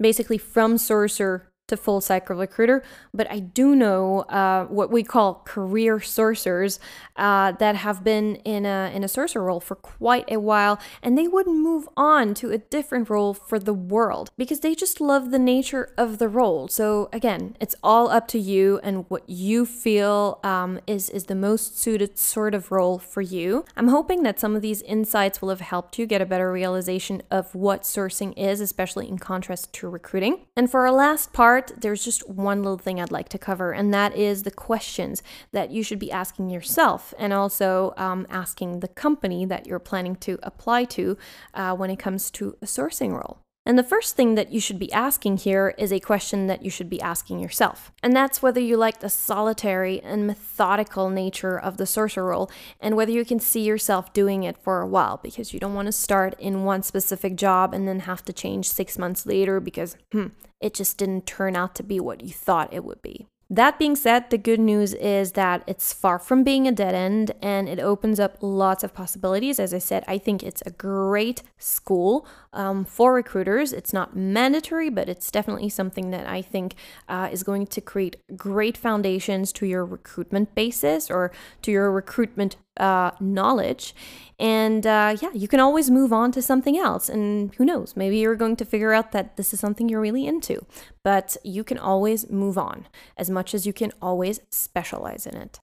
basically 0.00 0.38
from 0.38 0.78
sorcerer 0.78 1.49
to 1.70 1.76
full 1.76 2.00
cycle 2.00 2.36
recruiter, 2.36 2.82
but 3.12 3.30
I 3.30 3.38
do 3.40 3.74
know 3.74 4.20
uh, 4.22 4.66
what 4.66 4.90
we 4.90 5.02
call 5.02 5.42
career 5.44 6.00
sorcerers 6.00 6.78
uh, 7.16 7.52
that 7.52 7.76
have 7.76 8.04
been 8.04 8.36
in 8.36 8.66
a 8.66 8.90
in 8.94 9.02
a 9.02 9.08
sorcerer 9.08 9.44
role 9.44 9.60
for 9.60 9.74
quite 9.74 10.30
a 10.30 10.38
while, 10.38 10.78
and 11.02 11.16
they 11.16 11.26
would 11.26 11.46
move 11.46 11.88
on 11.96 12.34
to 12.34 12.50
a 12.50 12.58
different 12.58 13.08
role 13.08 13.34
for 13.34 13.58
the 13.58 13.74
world 13.74 14.30
because 14.36 14.60
they 14.60 14.74
just 14.74 15.00
love 15.00 15.30
the 15.30 15.38
nature 15.38 15.92
of 15.96 16.18
the 16.18 16.28
role. 16.28 16.68
So 16.68 17.08
again, 17.12 17.56
it's 17.60 17.74
all 17.82 18.10
up 18.10 18.28
to 18.28 18.38
you 18.38 18.80
and 18.82 19.04
what 19.08 19.28
you 19.28 19.64
feel 19.66 20.40
um, 20.44 20.80
is 20.86 21.08
is 21.10 21.24
the 21.24 21.34
most 21.34 21.78
suited 21.78 22.18
sort 22.18 22.54
of 22.54 22.70
role 22.70 22.98
for 22.98 23.22
you. 23.22 23.64
I'm 23.76 23.88
hoping 23.88 24.22
that 24.24 24.38
some 24.40 24.56
of 24.56 24.62
these 24.62 24.82
insights 24.82 25.40
will 25.40 25.48
have 25.50 25.60
helped 25.60 25.98
you 25.98 26.06
get 26.06 26.20
a 26.20 26.26
better 26.26 26.52
realization 26.52 27.22
of 27.30 27.54
what 27.54 27.82
sourcing 27.82 28.36
is, 28.36 28.60
especially 28.60 29.08
in 29.08 29.18
contrast 29.18 29.72
to 29.74 29.88
recruiting. 29.88 30.46
And 30.56 30.70
for 30.70 30.80
our 30.86 30.92
last 30.92 31.32
part 31.32 31.59
part, 31.60 31.80
there's 31.80 32.04
just 32.04 32.28
one 32.28 32.62
little 32.62 32.78
thing 32.78 33.00
I'd 33.00 33.10
like 33.10 33.28
to 33.30 33.38
cover, 33.38 33.72
and 33.72 33.92
that 33.94 34.14
is 34.14 34.42
the 34.42 34.50
questions 34.50 35.22
that 35.52 35.70
you 35.70 35.82
should 35.82 35.98
be 35.98 36.12
asking 36.12 36.50
yourself 36.50 37.14
and 37.18 37.32
also 37.32 37.92
um, 37.96 38.26
asking 38.30 38.80
the 38.80 38.88
company 38.88 39.44
that 39.46 39.66
you're 39.66 39.78
planning 39.78 40.16
to 40.16 40.38
apply 40.42 40.84
to 40.84 41.16
uh, 41.54 41.74
when 41.74 41.90
it 41.90 41.98
comes 41.98 42.30
to 42.32 42.56
a 42.62 42.66
sourcing 42.66 43.12
role. 43.12 43.38
And 43.66 43.78
the 43.78 43.84
first 43.84 44.16
thing 44.16 44.36
that 44.36 44.52
you 44.52 44.58
should 44.58 44.78
be 44.78 44.92
asking 44.92 45.38
here 45.38 45.74
is 45.76 45.92
a 45.92 46.00
question 46.00 46.46
that 46.46 46.64
you 46.64 46.70
should 46.70 46.88
be 46.88 47.00
asking 47.00 47.40
yourself. 47.40 47.92
And 48.02 48.16
that's 48.16 48.42
whether 48.42 48.60
you 48.60 48.76
like 48.76 49.00
the 49.00 49.10
solitary 49.10 50.00
and 50.00 50.26
methodical 50.26 51.10
nature 51.10 51.60
of 51.60 51.76
the 51.76 51.86
sorcerer 51.86 52.30
role 52.30 52.50
and 52.80 52.96
whether 52.96 53.12
you 53.12 53.24
can 53.24 53.38
see 53.38 53.60
yourself 53.60 54.12
doing 54.12 54.44
it 54.44 54.56
for 54.56 54.80
a 54.80 54.86
while 54.86 55.20
because 55.22 55.52
you 55.52 55.60
don't 55.60 55.74
want 55.74 55.86
to 55.86 55.92
start 55.92 56.34
in 56.38 56.64
one 56.64 56.82
specific 56.82 57.36
job 57.36 57.74
and 57.74 57.86
then 57.86 58.00
have 58.00 58.24
to 58.24 58.32
change 58.32 58.68
six 58.68 58.98
months 58.98 59.26
later 59.26 59.60
because 59.60 59.96
hmm, 60.10 60.28
it 60.60 60.72
just 60.72 60.96
didn't 60.96 61.26
turn 61.26 61.54
out 61.54 61.74
to 61.74 61.82
be 61.82 62.00
what 62.00 62.22
you 62.22 62.30
thought 62.30 62.72
it 62.72 62.84
would 62.84 63.02
be. 63.02 63.26
That 63.52 63.80
being 63.80 63.96
said, 63.96 64.30
the 64.30 64.38
good 64.38 64.60
news 64.60 64.94
is 64.94 65.32
that 65.32 65.64
it's 65.66 65.92
far 65.92 66.20
from 66.20 66.44
being 66.44 66.68
a 66.68 66.72
dead 66.72 66.94
end 66.94 67.32
and 67.42 67.68
it 67.68 67.80
opens 67.80 68.20
up 68.20 68.36
lots 68.40 68.84
of 68.84 68.94
possibilities. 68.94 69.58
As 69.58 69.74
I 69.74 69.78
said, 69.78 70.04
I 70.06 70.18
think 70.18 70.44
it's 70.44 70.62
a 70.64 70.70
great 70.70 71.42
school 71.58 72.24
um, 72.52 72.84
for 72.84 73.12
recruiters. 73.12 73.72
It's 73.72 73.92
not 73.92 74.14
mandatory, 74.14 74.88
but 74.88 75.08
it's 75.08 75.32
definitely 75.32 75.68
something 75.68 76.10
that 76.10 76.28
I 76.28 76.42
think 76.42 76.76
uh, 77.08 77.28
is 77.32 77.42
going 77.42 77.66
to 77.66 77.80
create 77.80 78.16
great 78.36 78.76
foundations 78.76 79.52
to 79.54 79.66
your 79.66 79.84
recruitment 79.84 80.54
basis 80.54 81.10
or 81.10 81.32
to 81.62 81.72
your 81.72 81.90
recruitment 81.90 82.54
uh, 82.80 83.12
knowledge. 83.20 83.94
And 84.38 84.86
uh, 84.86 85.16
yeah, 85.20 85.30
you 85.34 85.46
can 85.46 85.60
always 85.60 85.90
move 85.90 86.12
on 86.12 86.32
to 86.32 86.40
something 86.40 86.78
else. 86.78 87.08
And 87.10 87.54
who 87.56 87.64
knows, 87.64 87.94
maybe 87.94 88.16
you're 88.18 88.34
going 88.34 88.56
to 88.56 88.64
figure 88.64 88.94
out 88.94 89.12
that 89.12 89.36
this 89.36 89.52
is 89.52 89.60
something 89.60 89.88
you're 89.88 90.00
really 90.00 90.26
into. 90.26 90.64
But 91.04 91.36
you 91.44 91.62
can 91.62 91.78
always 91.78 92.30
move 92.30 92.56
on 92.56 92.88
as 93.18 93.28
much 93.28 93.54
as 93.54 93.66
you 93.66 93.74
can 93.74 93.92
always 94.00 94.40
specialize 94.50 95.26
in 95.26 95.36
it. 95.36 95.60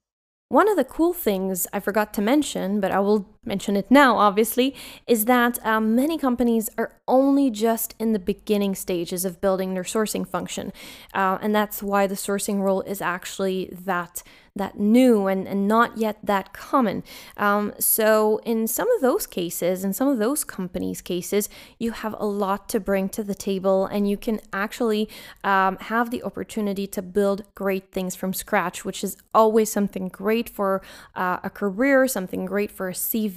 One 0.50 0.70
of 0.70 0.78
the 0.78 0.86
cool 0.86 1.12
things 1.12 1.68
I 1.74 1.82
forgot 1.82 2.14
to 2.14 2.22
mention, 2.22 2.80
but 2.80 2.92
I 2.92 3.00
will 3.00 3.28
mention 3.48 3.76
it 3.76 3.90
now, 3.90 4.18
obviously, 4.18 4.76
is 5.08 5.26
that 5.26 5.66
um, 5.66 5.96
many 5.96 6.18
companies 6.18 6.70
are 6.78 6.94
only 7.08 7.50
just 7.50 7.96
in 8.00 8.14
the 8.14 8.20
beginning 8.20 8.76
stages 8.76 9.26
of 9.26 9.42
building 9.42 9.74
their 9.74 9.84
sourcing 9.84 10.28
function. 10.28 10.74
Uh, 11.14 11.38
and 11.42 11.56
that's 11.56 11.82
why 11.82 12.06
the 12.06 12.16
sourcing 12.16 12.62
role 12.62 12.82
is 12.82 13.02
actually 13.02 13.70
that 13.72 14.24
that 14.58 14.80
new 14.80 15.28
and, 15.28 15.48
and 15.48 15.68
not 15.68 15.98
yet 15.98 16.18
that 16.24 16.54
common. 16.54 17.04
Um, 17.38 17.74
so, 17.80 18.40
in 18.44 18.68
some 18.68 18.90
of 18.92 19.02
those 19.02 19.26
cases, 19.28 19.84
in 19.84 19.94
some 19.94 20.08
of 20.08 20.18
those 20.18 20.44
companies' 20.44 21.02
cases, 21.02 21.50
you 21.80 21.92
have 21.92 22.16
a 22.20 22.26
lot 22.26 22.68
to 22.70 22.80
bring 22.80 23.10
to 23.10 23.24
the 23.24 23.36
table, 23.36 23.86
and 23.86 24.10
you 24.10 24.18
can 24.18 24.40
actually 24.52 25.10
um, 25.44 25.78
have 25.78 26.12
the 26.12 26.24
opportunity 26.24 26.88
to 26.88 27.02
build 27.02 27.44
great 27.56 27.92
things 27.92 28.16
from 28.16 28.34
scratch, 28.34 28.84
which 28.84 29.04
is 29.04 29.18
always 29.34 29.72
something 29.72 30.08
great 30.10 30.50
for 30.50 30.82
uh, 31.16 31.38
a 31.44 31.50
career, 31.50 32.08
something 32.08 32.46
great 32.46 32.72
for 32.72 32.90
a 32.90 32.94
CV, 32.94 33.37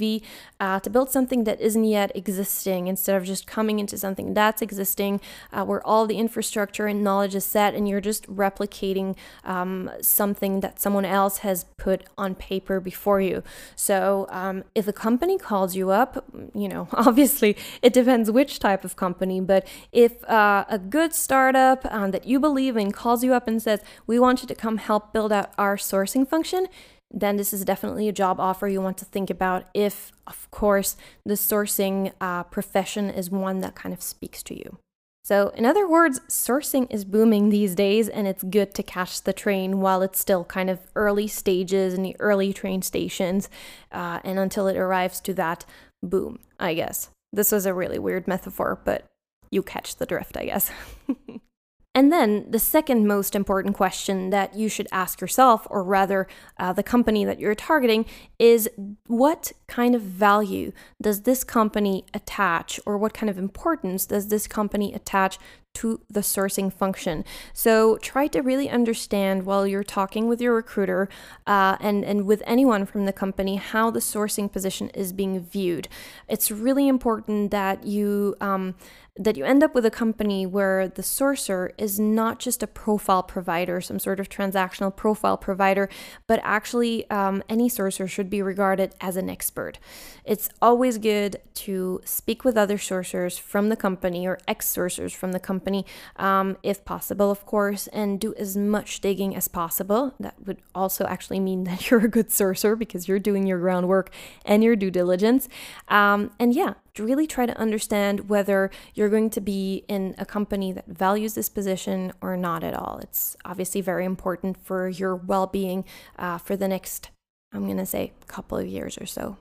uh, 0.58 0.80
to 0.80 0.90
build 0.90 1.10
something 1.10 1.44
that 1.44 1.60
isn't 1.60 1.84
yet 1.84 2.10
existing 2.14 2.86
instead 2.86 3.16
of 3.16 3.24
just 3.24 3.46
coming 3.46 3.78
into 3.78 3.96
something 3.98 4.34
that's 4.34 4.62
existing, 4.62 5.20
uh, 5.52 5.64
where 5.64 5.86
all 5.86 6.06
the 6.06 6.16
infrastructure 6.16 6.86
and 6.86 7.02
knowledge 7.02 7.34
is 7.34 7.44
set, 7.44 7.74
and 7.74 7.88
you're 7.88 8.00
just 8.00 8.26
replicating 8.26 9.16
um, 9.44 9.90
something 10.00 10.60
that 10.60 10.80
someone 10.80 11.04
else 11.04 11.38
has 11.38 11.64
put 11.76 12.04
on 12.16 12.34
paper 12.34 12.80
before 12.80 13.20
you. 13.20 13.42
So 13.76 14.26
um, 14.30 14.64
if 14.74 14.86
a 14.88 14.92
company 14.92 15.38
calls 15.38 15.76
you 15.76 15.90
up, 15.90 16.24
you 16.54 16.68
know, 16.68 16.88
obviously 16.92 17.56
it 17.82 17.92
depends 17.92 18.30
which 18.30 18.58
type 18.58 18.84
of 18.84 18.96
company, 18.96 19.40
but 19.40 19.66
if 19.92 20.24
uh, 20.28 20.64
a 20.68 20.78
good 20.78 21.12
startup 21.12 21.84
um, 21.92 22.10
that 22.10 22.26
you 22.26 22.40
believe 22.40 22.76
in 22.76 22.92
calls 22.92 23.24
you 23.24 23.34
up 23.34 23.48
and 23.48 23.62
says, 23.62 23.80
We 24.06 24.18
want 24.18 24.42
you 24.42 24.48
to 24.48 24.54
come 24.54 24.78
help 24.78 25.12
build 25.12 25.32
out 25.32 25.52
our 25.58 25.76
sourcing 25.76 26.28
function, 26.28 26.66
then 27.12 27.36
this 27.36 27.52
is 27.52 27.64
definitely 27.64 28.08
a 28.08 28.12
job 28.12 28.38
offer 28.38 28.68
you 28.68 28.80
want 28.80 28.98
to 28.98 29.04
think 29.04 29.30
about 29.30 29.66
if, 29.74 30.12
of 30.26 30.50
course, 30.50 30.96
the 31.24 31.34
sourcing 31.34 32.12
uh, 32.20 32.44
profession 32.44 33.10
is 33.10 33.30
one 33.30 33.60
that 33.60 33.74
kind 33.74 33.92
of 33.92 34.00
speaks 34.00 34.42
to 34.44 34.56
you. 34.56 34.78
So, 35.22 35.48
in 35.48 35.66
other 35.66 35.88
words, 35.88 36.20
sourcing 36.28 36.86
is 36.90 37.04
booming 37.04 37.50
these 37.50 37.74
days, 37.74 38.08
and 38.08 38.26
it's 38.26 38.42
good 38.42 38.74
to 38.74 38.82
catch 38.82 39.22
the 39.22 39.32
train 39.32 39.80
while 39.80 40.02
it's 40.02 40.18
still 40.18 40.44
kind 40.44 40.70
of 40.70 40.80
early 40.96 41.26
stages 41.26 41.94
in 41.94 42.02
the 42.02 42.16
early 42.18 42.52
train 42.52 42.82
stations 42.82 43.48
uh, 43.92 44.20
and 44.24 44.38
until 44.38 44.66
it 44.66 44.76
arrives 44.76 45.20
to 45.20 45.34
that 45.34 45.66
boom, 46.02 46.38
I 46.58 46.74
guess. 46.74 47.10
This 47.32 47.52
was 47.52 47.66
a 47.66 47.74
really 47.74 47.98
weird 47.98 48.26
metaphor, 48.26 48.80
but 48.84 49.04
you 49.50 49.62
catch 49.62 49.96
the 49.96 50.06
drift, 50.06 50.36
I 50.36 50.46
guess. 50.46 50.70
And 51.92 52.12
then 52.12 52.46
the 52.48 52.60
second 52.60 53.08
most 53.08 53.34
important 53.34 53.74
question 53.74 54.30
that 54.30 54.54
you 54.54 54.68
should 54.68 54.86
ask 54.92 55.20
yourself, 55.20 55.66
or 55.68 55.82
rather 55.82 56.28
uh, 56.56 56.72
the 56.72 56.84
company 56.84 57.24
that 57.24 57.40
you're 57.40 57.56
targeting, 57.56 58.06
is 58.38 58.70
what 59.08 59.50
kind 59.66 59.96
of 59.96 60.02
value 60.02 60.70
does 61.02 61.22
this 61.22 61.42
company 61.42 62.04
attach, 62.14 62.78
or 62.86 62.96
what 62.96 63.12
kind 63.12 63.28
of 63.28 63.38
importance 63.38 64.06
does 64.06 64.28
this 64.28 64.46
company 64.46 64.94
attach 64.94 65.38
to 65.72 66.00
the 66.10 66.20
sourcing 66.20 66.72
function. 66.72 67.24
So 67.52 67.96
try 67.98 68.26
to 68.28 68.40
really 68.40 68.68
understand 68.68 69.44
while 69.44 69.66
you're 69.66 69.84
talking 69.84 70.28
with 70.28 70.40
your 70.40 70.54
recruiter 70.54 71.08
uh, 71.46 71.76
and, 71.80 72.04
and 72.04 72.26
with 72.26 72.42
anyone 72.44 72.86
from 72.86 73.06
the 73.06 73.12
company 73.12 73.56
how 73.56 73.90
the 73.90 74.00
sourcing 74.00 74.50
position 74.50 74.90
is 74.90 75.12
being 75.12 75.40
viewed. 75.40 75.88
It's 76.28 76.50
really 76.50 76.88
important 76.88 77.50
that 77.52 77.84
you 77.84 78.34
um, 78.40 78.74
that 79.20 79.36
you 79.36 79.44
end 79.44 79.62
up 79.62 79.74
with 79.74 79.84
a 79.84 79.90
company 79.90 80.46
where 80.46 80.88
the 80.88 81.02
sourcer 81.02 81.72
is 81.76 82.00
not 82.00 82.38
just 82.38 82.62
a 82.62 82.66
profile 82.66 83.22
provider, 83.22 83.78
some 83.82 83.98
sort 83.98 84.18
of 84.18 84.30
transactional 84.30 84.94
profile 84.94 85.36
provider, 85.36 85.90
but 86.26 86.40
actually 86.42 87.08
um, 87.10 87.42
any 87.46 87.68
sourcer 87.68 88.08
should 88.08 88.30
be 88.30 88.40
regarded 88.40 88.94
as 88.98 89.16
an 89.16 89.28
expert. 89.28 89.78
It's 90.24 90.48
always 90.62 90.96
good 90.96 91.36
to 91.54 92.00
speak 92.02 92.44
with 92.44 92.56
other 92.56 92.78
sourcers 92.78 93.38
from 93.38 93.68
the 93.68 93.76
company 93.76 94.26
or 94.26 94.38
ex 94.48 94.74
sourcers 94.74 95.14
from 95.14 95.32
the 95.32 95.40
company, 95.40 95.84
um, 96.16 96.56
if 96.62 96.82
possible, 96.86 97.30
of 97.30 97.44
course, 97.44 97.88
and 97.88 98.18
do 98.18 98.34
as 98.36 98.56
much 98.56 99.02
digging 99.02 99.36
as 99.36 99.48
possible. 99.48 100.14
That 100.18 100.34
would 100.46 100.62
also 100.74 101.04
actually 101.04 101.40
mean 101.40 101.64
that 101.70 101.90
you're 101.90 102.06
a 102.06 102.08
good 102.08 102.30
sourcer 102.30 102.78
because 102.78 103.06
you're 103.06 103.18
doing 103.18 103.46
your 103.46 103.58
groundwork 103.58 104.10
and 104.46 104.64
your 104.64 104.76
due 104.76 104.90
diligence. 104.90 105.46
Um, 105.88 106.30
and 106.38 106.54
yeah, 106.54 106.74
really 106.98 107.26
try 107.26 107.46
to 107.46 107.56
understand 107.56 108.28
whether 108.28 108.70
you're 108.94 109.08
going 109.08 109.30
to 109.30 109.40
be 109.40 109.84
in 109.88 110.14
a 110.18 110.26
company 110.26 110.72
that 110.72 110.86
values 110.86 111.34
this 111.34 111.48
position 111.48 112.12
or 112.20 112.36
not 112.36 112.64
at 112.64 112.74
all. 112.74 112.98
It's 113.02 113.36
obviously 113.44 113.80
very 113.80 114.04
important 114.04 114.56
for 114.56 114.88
your 114.88 115.14
well 115.14 115.46
being 115.46 115.84
uh, 116.18 116.38
for 116.38 116.56
the 116.56 116.68
next, 116.68 117.10
I'm 117.52 117.64
going 117.64 117.76
to 117.76 117.86
say, 117.86 118.12
couple 118.26 118.58
of 118.58 118.66
years 118.66 118.98
or 118.98 119.06
so. 119.06 119.36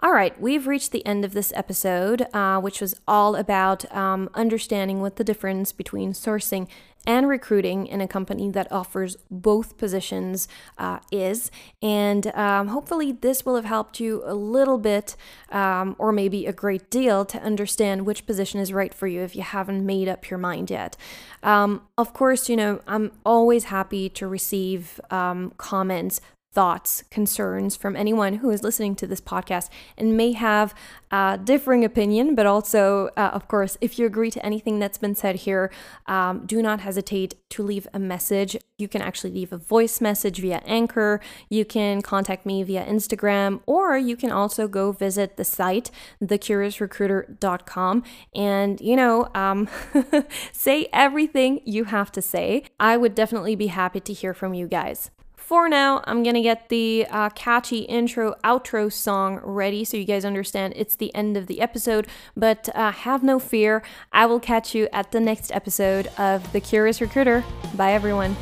All 0.00 0.12
right, 0.12 0.38
we've 0.38 0.66
reached 0.66 0.92
the 0.92 1.06
end 1.06 1.24
of 1.24 1.32
this 1.32 1.50
episode, 1.56 2.26
uh, 2.34 2.60
which 2.60 2.82
was 2.82 2.94
all 3.08 3.36
about 3.36 3.90
um, 3.94 4.28
understanding 4.34 5.00
what 5.00 5.16
the 5.16 5.24
difference 5.24 5.72
between 5.72 6.12
sourcing 6.12 6.68
and 7.06 7.28
recruiting 7.28 7.86
in 7.86 8.00
a 8.00 8.08
company 8.08 8.50
that 8.50 8.70
offers 8.72 9.16
both 9.30 9.76
positions 9.76 10.48
uh, 10.78 10.98
is. 11.10 11.50
And 11.82 12.26
um, 12.28 12.68
hopefully, 12.68 13.12
this 13.12 13.44
will 13.44 13.56
have 13.56 13.64
helped 13.64 14.00
you 14.00 14.22
a 14.24 14.34
little 14.34 14.78
bit, 14.78 15.16
um, 15.50 15.96
or 15.98 16.12
maybe 16.12 16.46
a 16.46 16.52
great 16.52 16.90
deal, 16.90 17.24
to 17.26 17.40
understand 17.42 18.06
which 18.06 18.26
position 18.26 18.60
is 18.60 18.72
right 18.72 18.94
for 18.94 19.06
you 19.06 19.22
if 19.22 19.36
you 19.36 19.42
haven't 19.42 19.84
made 19.84 20.08
up 20.08 20.30
your 20.30 20.38
mind 20.38 20.70
yet. 20.70 20.96
Um, 21.42 21.82
of 21.98 22.12
course, 22.14 22.48
you 22.48 22.56
know, 22.56 22.80
I'm 22.86 23.12
always 23.24 23.64
happy 23.64 24.08
to 24.10 24.26
receive 24.26 25.00
um, 25.10 25.52
comments 25.58 26.20
thoughts, 26.54 27.02
concerns 27.10 27.74
from 27.74 27.96
anyone 27.96 28.34
who 28.34 28.48
is 28.48 28.62
listening 28.62 28.94
to 28.94 29.06
this 29.08 29.20
podcast 29.20 29.68
and 29.98 30.16
may 30.16 30.32
have 30.32 30.72
a 31.10 31.38
differing 31.42 31.84
opinion, 31.84 32.34
but 32.36 32.46
also, 32.46 33.10
uh, 33.16 33.30
of 33.32 33.48
course, 33.48 33.76
if 33.80 33.98
you 33.98 34.06
agree 34.06 34.30
to 34.30 34.44
anything 34.46 34.78
that's 34.78 34.96
been 34.96 35.16
said 35.16 35.36
here, 35.36 35.70
um, 36.06 36.46
do 36.46 36.62
not 36.62 36.80
hesitate 36.80 37.34
to 37.50 37.62
leave 37.62 37.88
a 37.92 37.98
message. 37.98 38.56
You 38.78 38.86
can 38.86 39.02
actually 39.02 39.32
leave 39.32 39.52
a 39.52 39.58
voice 39.58 40.00
message 40.00 40.38
via 40.38 40.62
Anchor. 40.64 41.20
You 41.48 41.64
can 41.64 42.02
contact 42.02 42.46
me 42.46 42.62
via 42.62 42.84
Instagram, 42.86 43.60
or 43.66 43.98
you 43.98 44.16
can 44.16 44.30
also 44.30 44.68
go 44.68 44.92
visit 44.92 45.36
the 45.36 45.44
site, 45.44 45.90
thecuriousrecruiter.com, 46.22 48.02
and, 48.34 48.80
you 48.80 48.96
know, 48.96 49.28
um, 49.34 49.68
say 50.52 50.88
everything 50.92 51.60
you 51.64 51.84
have 51.84 52.12
to 52.12 52.22
say. 52.22 52.64
I 52.78 52.96
would 52.96 53.14
definitely 53.14 53.56
be 53.56 53.68
happy 53.68 54.00
to 54.00 54.12
hear 54.12 54.34
from 54.34 54.54
you 54.54 54.68
guys 54.68 55.10
for 55.44 55.68
now, 55.68 56.02
I'm 56.04 56.22
gonna 56.22 56.42
get 56.42 56.70
the 56.70 57.06
uh, 57.10 57.28
catchy 57.30 57.80
intro 57.80 58.34
outro 58.42 58.90
song 58.90 59.40
ready 59.42 59.84
so 59.84 59.98
you 59.98 60.06
guys 60.06 60.24
understand 60.24 60.72
it's 60.74 60.96
the 60.96 61.14
end 61.14 61.36
of 61.36 61.48
the 61.48 61.60
episode. 61.60 62.08
But 62.34 62.68
uh, 62.74 62.92
have 62.92 63.22
no 63.22 63.38
fear, 63.38 63.82
I 64.10 64.24
will 64.24 64.40
catch 64.40 64.74
you 64.74 64.88
at 64.90 65.12
the 65.12 65.20
next 65.20 65.52
episode 65.52 66.06
of 66.16 66.50
The 66.52 66.60
Curious 66.60 67.02
Recruiter. 67.02 67.44
Bye, 67.74 67.92
everyone. 67.92 68.36